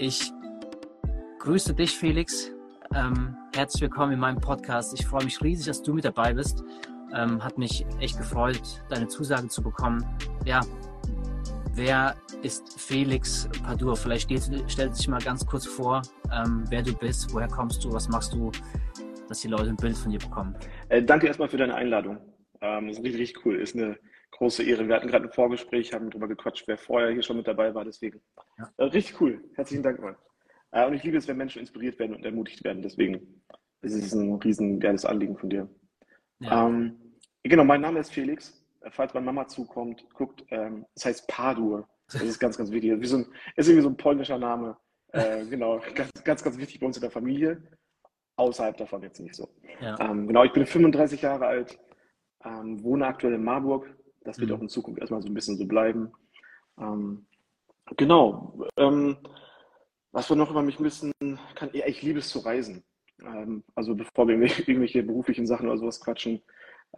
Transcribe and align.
Ich 0.00 0.32
grüße 1.40 1.74
dich, 1.74 1.90
Felix. 1.90 2.52
Ähm, 2.94 3.36
herzlich 3.52 3.82
willkommen 3.82 4.12
in 4.12 4.20
meinem 4.20 4.40
Podcast. 4.40 4.94
Ich 4.94 5.04
freue 5.04 5.24
mich 5.24 5.42
riesig, 5.42 5.66
dass 5.66 5.82
du 5.82 5.92
mit 5.92 6.04
dabei 6.04 6.32
bist. 6.34 6.62
Ähm, 7.12 7.42
hat 7.42 7.58
mich 7.58 7.84
echt 7.98 8.16
gefreut, 8.16 8.62
deine 8.90 9.08
Zusagen 9.08 9.50
zu 9.50 9.60
bekommen. 9.60 10.06
Ja, 10.44 10.60
wer 11.74 12.14
ist 12.42 12.80
Felix 12.80 13.48
Padur? 13.64 13.96
Vielleicht 13.96 14.30
stellt, 14.30 14.70
stellt 14.70 14.94
sich 14.94 15.08
mal 15.08 15.20
ganz 15.20 15.44
kurz 15.44 15.66
vor, 15.66 16.02
ähm, 16.32 16.62
wer 16.68 16.82
du 16.82 16.94
bist, 16.94 17.34
woher 17.34 17.48
kommst 17.48 17.82
du, 17.82 17.92
was 17.92 18.08
machst 18.08 18.32
du, 18.32 18.52
dass 19.28 19.40
die 19.40 19.48
Leute 19.48 19.70
ein 19.70 19.76
Bild 19.76 19.96
von 19.96 20.12
dir 20.12 20.20
bekommen. 20.20 20.54
Äh, 20.90 21.02
danke 21.02 21.26
erstmal 21.26 21.48
für 21.48 21.56
deine 21.56 21.74
Einladung. 21.74 22.18
Ähm, 22.60 22.88
ist 22.88 23.02
richtig, 23.02 23.20
richtig 23.20 23.44
cool. 23.44 23.56
Ist 23.56 23.74
eine 23.74 23.98
große 24.38 24.62
Ehre. 24.62 24.86
Wir 24.86 24.94
hatten 24.94 25.08
gerade 25.08 25.26
ein 25.26 25.32
Vorgespräch, 25.32 25.92
haben 25.92 26.10
darüber 26.10 26.28
gequatscht, 26.28 26.66
wer 26.66 26.78
vorher 26.78 27.10
hier 27.10 27.22
schon 27.22 27.36
mit 27.36 27.46
dabei 27.46 27.74
war. 27.74 27.84
Deswegen 27.84 28.20
ja. 28.56 28.72
äh, 28.76 28.84
richtig 28.84 29.20
cool. 29.20 29.44
Herzlichen 29.54 29.82
Dank 29.82 30.00
mal. 30.00 30.16
Äh, 30.70 30.86
und 30.86 30.94
ich 30.94 31.02
liebe 31.02 31.16
es, 31.16 31.26
wenn 31.26 31.36
Menschen 31.36 31.60
inspiriert 31.60 31.98
werden 31.98 32.14
und 32.14 32.24
ermutigt 32.24 32.62
werden. 32.64 32.82
Deswegen 32.82 33.42
ist 33.82 33.94
es 33.94 34.12
ein 34.12 34.34
riesen 34.36 34.80
geiles 34.80 35.04
Anliegen 35.04 35.36
von 35.36 35.50
dir. 35.50 35.68
Ja. 36.38 36.66
Ähm, 36.66 36.96
genau, 37.42 37.64
mein 37.64 37.80
Name 37.80 37.98
ist 37.98 38.12
Felix. 38.12 38.64
Äh, 38.80 38.90
falls 38.90 39.12
meine 39.12 39.26
Mama 39.26 39.48
zukommt, 39.48 40.04
guckt, 40.14 40.44
ähm, 40.50 40.86
das 40.94 41.06
heißt 41.06 41.28
Padur. 41.28 41.88
Das 42.10 42.22
ist 42.22 42.38
ganz, 42.38 42.56
ganz 42.56 42.70
wichtig. 42.70 42.92
So 43.06 43.18
ein, 43.18 43.26
ist 43.56 43.68
irgendwie 43.68 43.82
so 43.82 43.90
ein 43.90 43.96
polnischer 43.96 44.38
Name. 44.38 44.76
Äh, 45.12 45.46
genau, 45.50 45.80
ganz, 45.94 46.10
ganz, 46.24 46.44
ganz 46.44 46.56
wichtig 46.58 46.80
bei 46.80 46.86
uns 46.86 46.96
in 46.96 47.02
der 47.02 47.10
Familie. 47.10 47.60
Außerhalb 48.36 48.76
davon 48.76 49.02
jetzt 49.02 49.18
nicht 49.18 49.34
so. 49.34 49.48
Ja. 49.80 49.98
Ähm, 49.98 50.28
genau, 50.28 50.44
ich 50.44 50.52
bin 50.52 50.64
35 50.64 51.22
Jahre 51.22 51.46
alt, 51.46 51.76
ähm, 52.44 52.80
wohne 52.84 53.04
aktuell 53.04 53.34
in 53.34 53.42
Marburg. 53.42 53.97
Das 54.28 54.38
wird 54.38 54.50
mhm. 54.50 54.56
auch 54.56 54.60
in 54.60 54.68
Zukunft 54.68 55.00
erstmal 55.00 55.22
so 55.22 55.28
ein 55.28 55.34
bisschen 55.34 55.56
so 55.56 55.64
bleiben. 55.64 56.12
Ähm, 56.78 57.24
genau. 57.96 58.62
Ähm, 58.76 59.16
was 60.12 60.28
wir 60.28 60.36
noch 60.36 60.50
über 60.50 60.60
mich 60.60 60.78
wissen 60.80 61.12
kann, 61.54 61.70
ja, 61.72 61.86
ich 61.86 62.02
liebe 62.02 62.18
es 62.18 62.28
zu 62.28 62.40
reisen. 62.40 62.84
Ähm, 63.22 63.64
also 63.74 63.94
bevor 63.94 64.28
wir 64.28 64.34
irgendwelche 64.36 65.02
beruflichen 65.02 65.46
Sachen 65.46 65.66
oder 65.66 65.78
sowas 65.78 65.98
quatschen, 65.98 66.42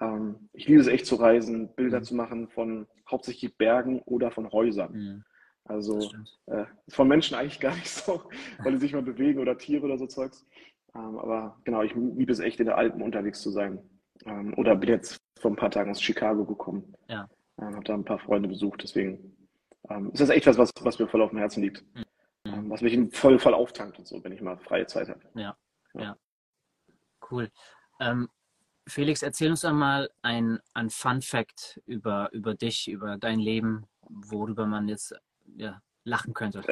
ähm, 0.01 0.49
ich 0.53 0.67
liebe 0.67 0.81
es 0.81 0.89
echt 0.89 1.07
zu 1.07 1.15
reisen, 1.15 1.73
Bilder 1.77 2.01
mhm. 2.01 2.05
zu 2.05 2.15
machen 2.17 2.49
von 2.49 2.89
hauptsächlich 3.09 3.57
Bergen 3.57 4.01
oder 4.07 4.33
von 4.33 4.51
Häusern. 4.51 4.93
Mhm. 4.93 5.25
Also 5.67 6.11
äh, 6.47 6.65
von 6.89 7.07
Menschen 7.07 7.37
eigentlich 7.37 7.61
gar 7.61 7.77
nicht 7.77 7.91
so, 7.91 8.23
weil 8.59 8.73
die 8.73 8.79
sich 8.79 8.93
mal 8.93 9.03
bewegen 9.03 9.39
oder 9.39 9.57
Tiere 9.57 9.85
oder 9.85 9.99
so 9.99 10.09
Zeugs. 10.09 10.45
Ähm, 10.97 11.17
aber 11.17 11.61
genau, 11.63 11.83
ich 11.83 11.95
liebe 11.95 12.33
es 12.33 12.41
echt 12.41 12.59
in 12.59 12.67
den 12.67 12.75
Alpen 12.75 13.03
unterwegs 13.03 13.41
zu 13.41 13.53
sein. 13.53 13.79
Ähm, 14.27 14.55
oder 14.57 14.77
bin 14.77 14.91
jetzt 14.91 15.17
vor 15.39 15.51
ein 15.51 15.57
paar 15.57 15.71
Tagen 15.71 15.91
aus 15.91 16.03
Chicago 16.03 16.45
gekommen. 16.45 16.95
Ja. 17.09 17.29
Ähm, 17.61 17.75
habe 17.75 17.85
da 17.85 17.95
ein 17.95 18.05
paar 18.05 18.19
Freunde 18.19 18.49
besucht. 18.49 18.83
Deswegen 18.83 19.37
ähm, 19.89 20.11
ist 20.13 20.21
das 20.21 20.31
echt 20.31 20.47
was, 20.47 20.59
was, 20.59 20.71
was 20.81 20.99
mir 20.99 21.09
voll 21.09 21.23
auf 21.23 21.31
dem 21.31 21.39
Herzen 21.39 21.63
liegt. 21.63 21.85
Mhm. 21.95 22.05
Ähm, 22.47 22.71
was 22.71 22.81
mich 22.81 22.99
voll, 23.15 23.39
voll 23.39 23.55
auftankt 23.55 23.99
und 23.99 24.07
so, 24.07 24.23
wenn 24.25 24.33
ich 24.33 24.41
mal 24.41 24.57
freie 24.59 24.87
Zeit 24.87 25.09
habe. 25.09 25.21
Ja, 25.35 25.57
ja. 25.95 26.03
ja. 26.03 26.17
Cool. 27.31 27.51
Ähm, 28.01 28.29
Felix, 28.87 29.23
erzähl 29.23 29.51
uns 29.51 29.65
einmal 29.65 30.11
ein, 30.23 30.59
ein 30.75 30.91
Fun 30.91 31.23
Fact 31.23 31.81
über, 31.87 32.31
über 32.33 32.55
dich, 32.55 32.89
über 32.89 33.19
dein 33.19 33.39
Leben, 33.39 33.87
worüber 34.09 34.67
man 34.67 34.89
jetzt 34.89 35.15
ja, 35.57 35.81
lachen 36.05 36.35
könnte. 36.35 36.63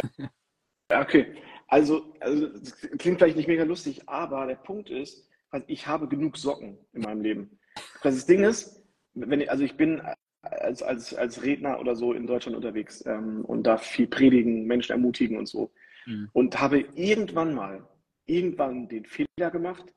Ja, 0.90 1.02
okay. 1.02 1.36
Also, 1.66 2.14
also 2.20 2.48
das 2.48 2.74
klingt 2.80 3.18
vielleicht 3.18 3.36
nicht 3.36 3.46
mega 3.46 3.62
lustig, 3.62 4.08
aber 4.08 4.46
der 4.46 4.54
Punkt 4.54 4.88
ist, 4.88 5.27
ich 5.66 5.86
habe 5.86 6.08
genug 6.08 6.36
Socken 6.36 6.78
in 6.92 7.02
meinem 7.02 7.22
Leben. 7.22 7.58
Das 8.02 8.26
Ding 8.26 8.44
ist, 8.44 8.84
wenn 9.14 9.40
ich, 9.40 9.50
also 9.50 9.64
ich 9.64 9.76
bin 9.76 10.02
als, 10.42 10.82
als, 10.82 11.14
als 11.14 11.42
Redner 11.42 11.80
oder 11.80 11.96
so 11.96 12.12
in 12.12 12.26
Deutschland 12.26 12.56
unterwegs 12.56 13.04
ähm, 13.06 13.44
und 13.44 13.64
da 13.64 13.76
viel 13.76 14.06
predigen, 14.06 14.66
Menschen 14.66 14.92
ermutigen 14.92 15.38
und 15.38 15.46
so. 15.46 15.72
Mhm. 16.06 16.28
Und 16.32 16.60
habe 16.60 16.80
irgendwann 16.94 17.54
mal, 17.54 17.86
irgendwann 18.26 18.88
den 18.88 19.04
Fehler 19.04 19.50
gemacht, 19.50 19.92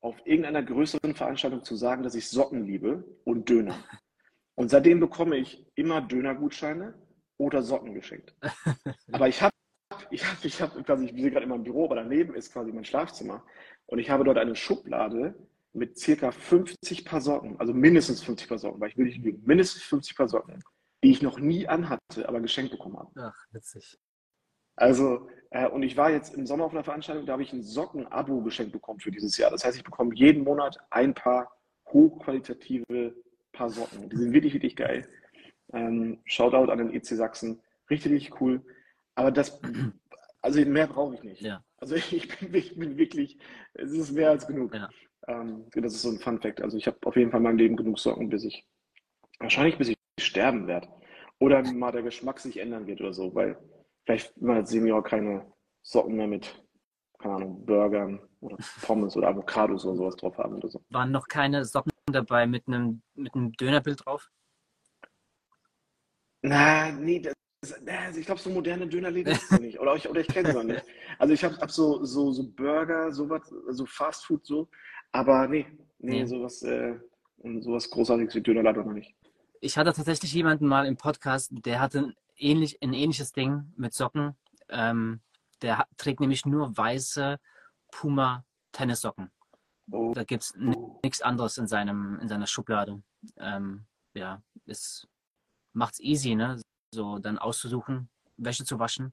auf 0.00 0.16
irgendeiner 0.24 0.62
größeren 0.62 1.14
Veranstaltung 1.14 1.64
zu 1.64 1.74
sagen, 1.74 2.02
dass 2.02 2.14
ich 2.14 2.28
Socken 2.28 2.64
liebe 2.64 3.04
und 3.24 3.48
Döner. 3.48 3.76
Und 4.54 4.70
seitdem 4.70 5.00
bekomme 5.00 5.36
ich 5.36 5.66
immer 5.74 6.00
Dönergutscheine 6.00 6.94
oder 7.36 7.62
Socken 7.62 7.94
geschenkt. 7.94 8.34
Aber 9.12 9.28
ich 9.28 9.40
habe, 9.40 9.54
ich 10.10 10.24
habe, 10.24 10.36
ich 10.42 10.60
habe 10.60 10.82
quasi, 10.82 11.06
ich 11.06 11.14
bin 11.14 11.30
gerade 11.30 11.44
in 11.44 11.50
meinem 11.50 11.64
Büro, 11.64 11.84
aber 11.84 11.96
daneben 11.96 12.34
ist 12.34 12.52
quasi 12.52 12.72
mein 12.72 12.84
Schlafzimmer. 12.84 13.44
Und 13.88 13.98
ich 13.98 14.10
habe 14.10 14.24
dort 14.24 14.38
eine 14.38 14.54
Schublade 14.54 15.34
mit 15.72 15.98
circa 15.98 16.30
50 16.30 17.04
Paar 17.04 17.20
Socken, 17.20 17.58
also 17.58 17.72
mindestens 17.72 18.22
50 18.22 18.48
Paar 18.48 18.58
Socken, 18.58 18.80
weil 18.80 18.90
ich 18.90 18.98
will 18.98 19.06
nicht 19.06 19.22
lügen, 19.22 19.42
mindestens 19.44 19.82
50 19.82 20.16
Paar 20.16 20.28
Socken, 20.28 20.62
die 21.02 21.10
ich 21.10 21.22
noch 21.22 21.38
nie 21.38 21.66
anhatte, 21.66 22.28
aber 22.28 22.40
geschenkt 22.40 22.70
bekommen 22.70 22.98
habe. 22.98 23.10
Ach, 23.16 23.46
witzig. 23.52 23.98
Also, 24.76 25.28
äh, 25.50 25.66
und 25.68 25.82
ich 25.82 25.96
war 25.96 26.10
jetzt 26.10 26.34
im 26.34 26.46
Sommer 26.46 26.66
auf 26.66 26.72
einer 26.72 26.84
Veranstaltung, 26.84 27.24
da 27.24 27.32
habe 27.32 27.42
ich 27.42 27.52
ein 27.52 27.62
Socken-Abo 27.62 28.42
geschenkt 28.42 28.72
bekommen 28.72 29.00
für 29.00 29.10
dieses 29.10 29.36
Jahr. 29.38 29.50
Das 29.50 29.64
heißt, 29.64 29.76
ich 29.76 29.84
bekomme 29.84 30.14
jeden 30.14 30.44
Monat 30.44 30.78
ein 30.90 31.14
paar 31.14 31.50
hochqualitative 31.86 33.14
Paar 33.52 33.70
Socken. 33.70 34.10
Die 34.10 34.16
sind 34.16 34.32
wirklich, 34.34 34.52
wirklich 34.52 34.76
geil. 34.76 35.08
Ähm, 35.72 36.20
Shoutout 36.26 36.70
an 36.70 36.78
den 36.78 36.92
EC 36.92 37.06
Sachsen. 37.06 37.60
Richtig, 37.88 38.12
richtig 38.12 38.40
cool. 38.40 38.62
Aber 39.14 39.30
das, 39.30 39.60
also 40.42 40.60
mehr 40.60 40.86
brauche 40.86 41.14
ich 41.14 41.22
nicht. 41.22 41.40
Ja. 41.40 41.64
Also 41.78 41.94
ich 42.10 42.28
bin, 42.38 42.54
ich 42.54 42.76
bin, 42.76 42.96
wirklich, 42.96 43.38
es 43.74 43.92
ist 43.92 44.12
mehr 44.12 44.30
als 44.30 44.46
genug. 44.46 44.74
Ja. 44.74 44.88
Ähm, 45.26 45.66
das 45.74 45.94
ist 45.94 46.02
so 46.02 46.10
ein 46.10 46.18
Fun 46.18 46.40
Fact. 46.40 46.60
Also 46.60 46.76
ich 46.76 46.86
habe 46.86 46.98
auf 47.04 47.16
jeden 47.16 47.30
Fall 47.30 47.38
in 47.38 47.44
meinem 47.44 47.58
Leben 47.58 47.76
genug 47.76 47.98
Socken, 47.98 48.28
bis 48.28 48.44
ich, 48.44 48.66
wahrscheinlich 49.38 49.78
bis 49.78 49.88
ich 49.88 49.96
sterben 50.20 50.66
werde. 50.66 50.88
Oder 51.38 51.62
mal 51.72 51.92
der 51.92 52.02
Geschmack 52.02 52.40
sich 52.40 52.58
ändern 52.58 52.86
wird 52.86 53.00
oder 53.00 53.12
so, 53.12 53.34
weil 53.34 53.56
vielleicht 54.04 54.36
mal 54.40 54.56
als 54.56 54.70
Senior 54.70 55.04
keine 55.04 55.52
Socken 55.82 56.16
mehr 56.16 56.26
mit, 56.26 56.64
keine 57.18 57.34
Ahnung, 57.36 57.64
Burgern 57.64 58.20
oder 58.40 58.56
Pommes 58.82 59.16
oder 59.16 59.28
Avocados 59.28 59.84
oder 59.84 59.96
sowas 59.96 60.16
drauf 60.16 60.36
haben 60.38 60.56
oder 60.56 60.68
so. 60.68 60.82
Waren 60.90 61.12
noch 61.12 61.28
keine 61.28 61.64
Socken 61.64 61.92
dabei 62.06 62.46
mit 62.46 62.66
einem, 62.66 63.02
mit 63.14 63.34
einem 63.34 63.52
Dönerbild 63.52 64.04
drauf? 64.04 64.30
Na, 66.42 66.90
nee, 66.90 67.20
das, 67.20 67.34
ich 67.62 68.26
glaube, 68.26 68.40
so 68.40 68.50
moderne 68.50 68.86
Dönerläden 68.86 69.32
ist 69.32 69.50
es 69.50 69.60
nicht. 69.60 69.80
Oder 69.80 69.96
ich, 69.96 70.08
oder 70.08 70.20
ich 70.20 70.28
kenne 70.28 70.48
es 70.48 70.54
noch 70.54 70.62
nicht. 70.62 70.82
Also 71.18 71.34
ich 71.34 71.42
habe 71.44 71.56
hab 71.56 71.70
so, 71.70 72.04
so, 72.04 72.30
so 72.32 72.44
Burger, 72.44 73.10
sowas, 73.12 73.42
so 73.68 73.86
Fast 73.86 74.26
Food 74.26 74.46
so. 74.46 74.68
Aber 75.12 75.48
nee, 75.48 75.66
nee, 75.98 76.20
nee. 76.20 76.26
sowas, 76.26 76.62
äh, 76.62 76.94
sowas 77.60 77.90
Großartiges 77.90 78.34
wie 78.36 78.42
Dönerladen 78.42 78.84
noch 78.84 78.92
nicht. 78.92 79.14
Ich 79.60 79.76
hatte 79.76 79.92
tatsächlich 79.92 80.32
jemanden 80.32 80.68
mal 80.68 80.86
im 80.86 80.96
Podcast, 80.96 81.50
der 81.52 81.80
hatte 81.80 82.14
ähnlich, 82.36 82.80
ein 82.80 82.92
ähnliches 82.92 83.32
Ding 83.32 83.72
mit 83.76 83.92
Socken. 83.92 84.36
Ähm, 84.68 85.20
der 85.62 85.78
hat, 85.78 85.88
trägt 85.96 86.20
nämlich 86.20 86.46
nur 86.46 86.76
weiße 86.76 87.38
Puma 87.90 88.44
Tennissocken. 88.70 89.32
Oh. 89.90 90.12
Da 90.14 90.22
gibt 90.22 90.44
es 90.44 90.54
nichts 91.02 91.22
anderes 91.22 91.58
in, 91.58 91.66
seinem, 91.66 92.18
in 92.20 92.28
seiner 92.28 92.46
Schublade. 92.46 93.02
Ähm, 93.38 93.86
ja, 94.14 94.42
es 94.66 95.08
macht's 95.72 95.98
easy, 95.98 96.36
ne? 96.36 96.60
So 96.90 97.18
dann 97.18 97.38
auszusuchen, 97.38 98.08
Wäsche 98.36 98.64
zu 98.64 98.78
waschen. 98.78 99.12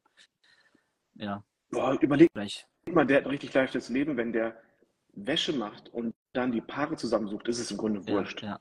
Ja. 1.16 1.44
Boah, 1.70 1.98
überleg 2.02 2.32
Gleich. 2.34 2.66
mal, 2.92 3.06
der 3.06 3.18
hat 3.18 3.26
ein 3.26 3.32
richtig 3.32 3.54
leichtes 3.54 3.90
Leben, 3.90 4.18
wenn 4.18 4.32
der 4.32 4.62
Wäsche 5.14 5.54
macht 5.54 5.90
und 5.90 6.14
dann 6.34 6.52
die 6.52 6.62
Paare 6.62 6.96
zusammensucht, 6.96 7.48
ist 7.48 7.60
es 7.60 7.72
im 7.72 7.78
Grunde 7.78 8.06
wurscht. 8.08 8.42
Ja, 8.42 8.60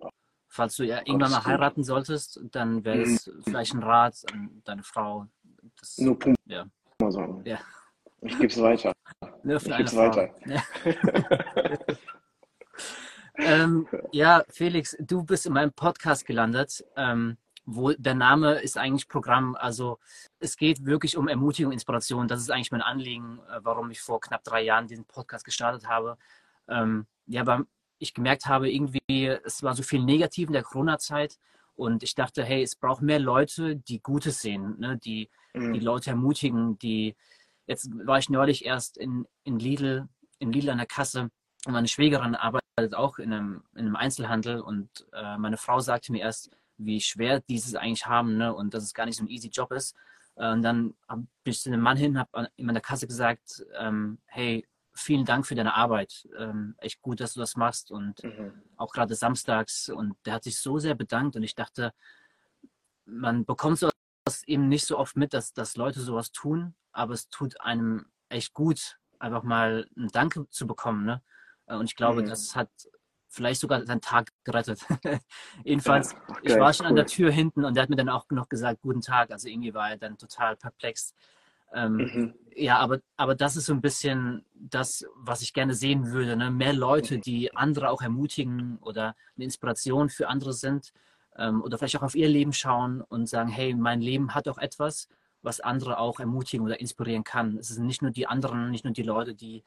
ja. 0.00 0.10
Falls 0.48 0.76
du 0.76 0.84
ja 0.84 0.98
irgendwann 0.98 1.30
mal 1.30 1.44
heiraten 1.44 1.84
solltest, 1.84 2.40
dann 2.50 2.84
wäre 2.84 3.02
es 3.02 3.26
mhm. 3.26 3.42
vielleicht 3.44 3.74
ein 3.74 3.82
Rat 3.82 4.16
an 4.32 4.62
deine 4.64 4.82
Frau. 4.82 5.26
Das, 5.78 5.98
Nur 5.98 6.18
Punkt. 6.18 6.38
Ja. 6.46 6.66
Mal 6.98 7.12
sagen. 7.12 7.42
Ja. 7.44 7.58
Ich 8.20 8.34
gebe 8.38 8.46
es 8.46 8.60
weiter. 8.60 8.92
Nur 9.42 9.56
ich 9.56 9.64
gebe 9.64 9.82
es 9.82 9.96
weiter. 9.96 10.30
Ja. 10.46 10.62
ähm, 13.36 13.88
ja, 14.12 14.44
Felix, 14.48 14.96
du 15.00 15.24
bist 15.24 15.46
in 15.46 15.52
meinem 15.52 15.72
Podcast 15.72 16.26
gelandet, 16.26 16.84
ähm, 16.96 17.38
wo 17.64 17.92
der 17.92 18.14
Name 18.14 18.54
ist 18.54 18.76
eigentlich 18.76 19.08
Programm. 19.08 19.54
Also 19.54 19.98
es 20.40 20.56
geht 20.56 20.84
wirklich 20.84 21.16
um 21.16 21.28
Ermutigung, 21.28 21.72
Inspiration. 21.72 22.28
Das 22.28 22.40
ist 22.40 22.50
eigentlich 22.50 22.72
mein 22.72 22.82
Anliegen, 22.82 23.40
äh, 23.50 23.60
warum 23.62 23.90
ich 23.90 24.00
vor 24.00 24.20
knapp 24.20 24.44
drei 24.44 24.62
Jahren 24.62 24.86
diesen 24.86 25.04
Podcast 25.04 25.44
gestartet 25.44 25.88
habe. 25.88 26.16
Ähm, 26.68 27.06
ja, 27.26 27.44
beim 27.44 27.66
ich 27.98 28.14
gemerkt 28.14 28.46
habe, 28.46 28.68
irgendwie, 28.68 29.28
es 29.44 29.62
war 29.62 29.76
so 29.76 29.84
viel 29.84 30.02
negativ 30.02 30.48
in 30.48 30.54
der 30.54 30.64
Corona-Zeit 30.64 31.38
und 31.74 32.02
ich 32.02 32.16
dachte, 32.16 32.42
hey, 32.42 32.60
es 32.62 32.74
braucht 32.74 33.00
mehr 33.00 33.20
Leute, 33.20 33.76
die 33.76 34.00
Gutes 34.00 34.40
sehen, 34.40 34.74
ne? 34.80 34.98
die 34.98 35.30
mhm. 35.54 35.72
die 35.72 35.80
Leute 35.80 36.10
ermutigen, 36.10 36.78
die, 36.78 37.16
jetzt 37.66 37.90
war 38.06 38.18
ich 38.18 38.28
neulich 38.28 38.64
erst 38.64 38.96
in, 38.96 39.26
in 39.44 39.58
Lidl, 39.58 40.08
in 40.38 40.52
Lidl 40.52 40.70
an 40.70 40.78
der 40.78 40.86
Kasse 40.86 41.30
und 41.66 41.72
meine 41.72 41.88
Schwägerin 41.88 42.34
arbeitet 42.34 42.94
auch 42.94 43.18
in 43.18 43.32
einem, 43.32 43.62
in 43.74 43.86
einem 43.86 43.96
Einzelhandel 43.96 44.60
und 44.60 45.06
äh, 45.12 45.38
meine 45.38 45.56
Frau 45.56 45.80
sagte 45.80 46.12
mir 46.12 46.22
erst, 46.22 46.50
wie 46.84 47.00
schwer 47.00 47.40
dieses 47.40 47.74
eigentlich 47.74 48.06
haben 48.06 48.36
ne? 48.36 48.54
und 48.54 48.74
dass 48.74 48.84
es 48.84 48.94
gar 48.94 49.06
nicht 49.06 49.16
so 49.16 49.24
ein 49.24 49.28
easy 49.28 49.48
Job 49.48 49.72
ist. 49.72 49.96
Äh, 50.36 50.50
und 50.52 50.62
dann 50.62 50.94
bin 51.12 51.52
ich 51.52 51.60
zu 51.60 51.70
einem 51.70 51.80
Mann 51.80 51.96
hin, 51.96 52.18
habe 52.18 52.48
in 52.56 52.66
meiner 52.66 52.80
Kasse 52.80 53.06
gesagt, 53.06 53.64
ähm, 53.78 54.18
hey, 54.26 54.66
vielen 54.94 55.24
Dank 55.24 55.46
für 55.46 55.54
deine 55.54 55.74
Arbeit. 55.74 56.28
Ähm, 56.38 56.74
echt 56.78 57.00
gut, 57.02 57.20
dass 57.20 57.34
du 57.34 57.40
das 57.40 57.56
machst 57.56 57.90
und 57.90 58.22
mhm. 58.22 58.62
auch 58.76 58.92
gerade 58.92 59.14
samstags. 59.14 59.88
Und 59.88 60.16
der 60.26 60.34
hat 60.34 60.44
sich 60.44 60.58
so 60.58 60.78
sehr 60.78 60.94
bedankt 60.94 61.36
und 61.36 61.42
ich 61.42 61.54
dachte, 61.54 61.92
man 63.04 63.44
bekommt 63.44 63.78
so 63.78 63.90
eben 64.46 64.68
nicht 64.68 64.86
so 64.86 64.98
oft 64.98 65.16
mit, 65.16 65.34
dass, 65.34 65.52
dass 65.52 65.76
Leute 65.76 66.00
sowas 66.00 66.30
tun, 66.30 66.74
aber 66.92 67.14
es 67.14 67.28
tut 67.28 67.60
einem 67.60 68.06
echt 68.28 68.54
gut, 68.54 68.98
einfach 69.18 69.42
mal 69.42 69.88
ein 69.96 70.08
Danke 70.08 70.48
zu 70.50 70.66
bekommen. 70.66 71.04
Ne? 71.04 71.22
Äh, 71.66 71.76
und 71.76 71.86
ich 71.86 71.96
glaube, 71.96 72.22
mhm. 72.22 72.26
das 72.26 72.54
hat 72.54 72.70
vielleicht 73.32 73.60
sogar 73.60 73.84
seinen 73.86 74.00
Tag 74.00 74.30
gerettet. 74.44 74.80
Jedenfalls, 75.64 76.12
ja, 76.12 76.36
ich 76.42 76.58
war 76.58 76.72
schon 76.72 76.84
cool. 76.84 76.90
an 76.90 76.96
der 76.96 77.06
Tür 77.06 77.30
hinten 77.32 77.64
und 77.64 77.74
der 77.74 77.82
hat 77.82 77.90
mir 77.90 77.96
dann 77.96 78.10
auch 78.10 78.26
noch 78.30 78.48
gesagt, 78.48 78.82
guten 78.82 79.00
Tag. 79.00 79.30
Also 79.30 79.48
irgendwie 79.48 79.74
war 79.74 79.90
er 79.90 79.96
dann 79.96 80.18
total 80.18 80.56
perplex. 80.56 81.14
Ähm, 81.74 81.96
mhm. 81.96 82.34
Ja, 82.54 82.78
aber, 82.78 83.00
aber 83.16 83.34
das 83.34 83.56
ist 83.56 83.66
so 83.66 83.72
ein 83.72 83.80
bisschen 83.80 84.44
das, 84.54 85.06
was 85.16 85.40
ich 85.40 85.54
gerne 85.54 85.74
sehen 85.74 86.12
würde. 86.12 86.36
Ne? 86.36 86.50
Mehr 86.50 86.74
Leute, 86.74 87.18
die 87.18 87.54
andere 87.56 87.88
auch 87.88 88.02
ermutigen 88.02 88.78
oder 88.82 89.16
eine 89.36 89.44
Inspiration 89.44 90.10
für 90.10 90.28
andere 90.28 90.52
sind 90.52 90.92
ähm, 91.36 91.62
oder 91.62 91.78
vielleicht 91.78 91.96
auch 91.96 92.02
auf 92.02 92.14
ihr 92.14 92.28
Leben 92.28 92.52
schauen 92.52 93.00
und 93.00 93.26
sagen, 93.26 93.48
hey, 93.48 93.74
mein 93.74 94.02
Leben 94.02 94.34
hat 94.34 94.48
auch 94.48 94.58
etwas, 94.58 95.08
was 95.40 95.60
andere 95.60 95.98
auch 95.98 96.20
ermutigen 96.20 96.66
oder 96.66 96.78
inspirieren 96.78 97.24
kann. 97.24 97.56
Es 97.56 97.68
sind 97.68 97.86
nicht 97.86 98.02
nur 98.02 98.10
die 98.10 98.26
anderen, 98.26 98.70
nicht 98.70 98.84
nur 98.84 98.92
die 98.92 99.02
Leute, 99.02 99.34
die, 99.34 99.64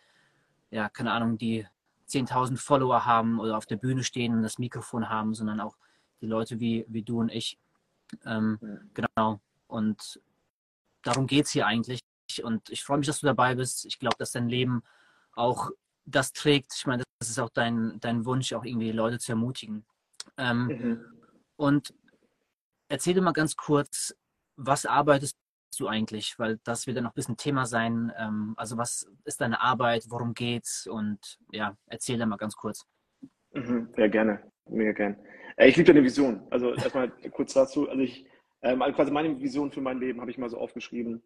ja, 0.70 0.90
keine 0.90 1.12
Ahnung, 1.12 1.40
die 1.40 1.66
10.000 2.10 2.58
Follower 2.58 3.06
haben 3.06 3.40
oder 3.40 3.58
auf 3.58 3.66
der 3.66 3.78
Bühne 3.78 4.04
stehen 4.04 4.34
und 4.34 4.44
das 4.44 4.60
Mikrofon 4.60 5.10
haben, 5.10 5.34
sondern 5.34 5.60
auch 5.60 5.78
die 6.22 6.28
Leute 6.28 6.60
wie, 6.60 6.86
wie 6.88 7.04
du 7.04 7.20
und 7.20 7.30
ich. 7.30 7.58
Ähm, 8.26 8.60
ja. 8.62 8.78
Genau. 8.94 9.42
Und 9.68 10.22
darum 11.02 11.28
geht 11.28 11.46
es 11.46 11.52
hier 11.52 11.66
eigentlich. 11.66 12.00
Und 12.44 12.70
ich 12.70 12.84
freue 12.84 12.98
mich, 12.98 13.08
dass 13.08 13.20
du 13.20 13.26
dabei 13.26 13.56
bist. 13.56 13.86
Ich 13.86 14.00
glaube, 14.00 14.16
dass 14.18 14.32
dein 14.32 14.50
Leben 14.50 14.84
auch 15.34 15.72
das 16.06 16.34
trägt. 16.34 16.74
Ich 16.76 16.86
meine, 16.86 17.04
das 17.20 17.30
ist 17.30 17.40
auch 17.40 17.50
dein, 17.50 18.00
dein 18.00 18.26
Wunsch, 18.26 18.54
auch 18.54 18.66
irgendwie 18.66 18.92
Leute 18.92 19.20
zu 19.20 19.32
ermutigen. 19.32 19.86
Ähm, 20.38 20.66
mhm. 20.68 21.06
Und 21.56 21.94
erzähl 22.90 23.14
dir 23.14 23.22
mal 23.22 23.32
ganz 23.32 23.56
kurz, 23.56 24.16
was 24.56 24.86
arbeitest 24.86 25.36
du 25.80 25.88
eigentlich? 25.88 26.38
Weil 26.38 26.60
das 26.64 26.88
wird 26.88 26.98
ja 26.98 27.04
noch 27.04 27.12
ein 27.12 27.16
bisschen 27.16 27.38
Thema 27.38 27.66
sein. 27.66 28.12
Ähm, 28.18 28.54
also 28.58 28.78
was 28.78 29.08
ist 29.24 29.42
deine 29.42 29.62
Arbeit? 29.62 30.06
Worum 30.10 30.34
geht's? 30.34 30.88
Und 30.88 31.38
ja, 31.52 31.76
erzähl 31.88 32.18
dir 32.18 32.26
mal 32.26 32.38
ganz 32.38 32.56
kurz. 32.56 32.86
Mhm, 33.54 33.90
ja, 33.98 34.08
gerne. 34.08 34.52
Mega 34.70 34.92
gern. 34.92 35.18
Äh, 35.58 35.70
ich 35.70 35.78
liebe 35.78 35.88
deine 35.88 36.04
Vision. 36.04 36.42
Also 36.50 36.74
erstmal 36.74 37.10
kurz 37.32 37.54
dazu. 37.54 37.90
Also 37.90 38.02
ich, 38.02 38.26
ähm, 38.62 38.82
also 38.82 38.96
quasi 38.96 39.12
meine 39.12 39.40
Vision 39.40 39.72
für 39.72 39.82
mein 39.82 40.00
Leben 40.00 40.22
habe 40.22 40.32
ich 40.32 40.38
mal 40.38 40.50
so 40.50 40.58
aufgeschrieben, 40.58 41.24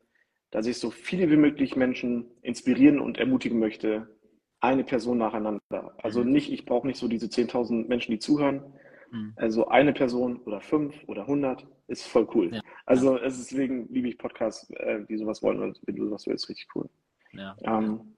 dass 0.51 0.65
ich 0.65 0.77
so 0.77 0.91
viele 0.91 1.29
wie 1.29 1.37
möglich 1.37 1.75
Menschen 1.75 2.31
inspirieren 2.41 2.99
und 2.99 3.17
ermutigen 3.17 3.59
möchte, 3.59 4.07
eine 4.61 4.83
Person 4.83 5.17
nacheinander. 5.17 5.95
Also 5.97 6.23
mhm. 6.23 6.31
nicht, 6.31 6.51
ich 6.51 6.65
brauche 6.65 6.87
nicht 6.87 6.99
so 6.99 7.07
diese 7.07 7.27
10.000 7.27 7.87
Menschen, 7.87 8.11
die 8.11 8.19
zuhören. 8.19 8.73
Mhm. 9.11 9.33
Also 9.35 9.67
eine 9.67 9.93
Person 9.93 10.37
oder 10.41 10.61
fünf 10.61 10.95
oder 11.07 11.21
100 11.21 11.67
ist 11.87 12.07
voll 12.07 12.27
cool. 12.33 12.53
Ja. 12.53 12.61
Also 12.85 13.17
es 13.17 13.39
ist, 13.39 13.51
deswegen 13.51 13.87
liebe 13.91 14.07
ich 14.07 14.17
Podcasts, 14.17 14.69
äh, 14.71 15.05
die 15.07 15.17
sowas 15.17 15.41
wollen 15.41 15.61
und 15.61 15.79
wenn 15.85 15.95
du 15.95 16.05
sowas 16.05 16.27
willst, 16.27 16.49
richtig 16.49 16.67
cool. 16.75 16.89
Ja. 17.31 17.55
Ähm, 17.63 18.15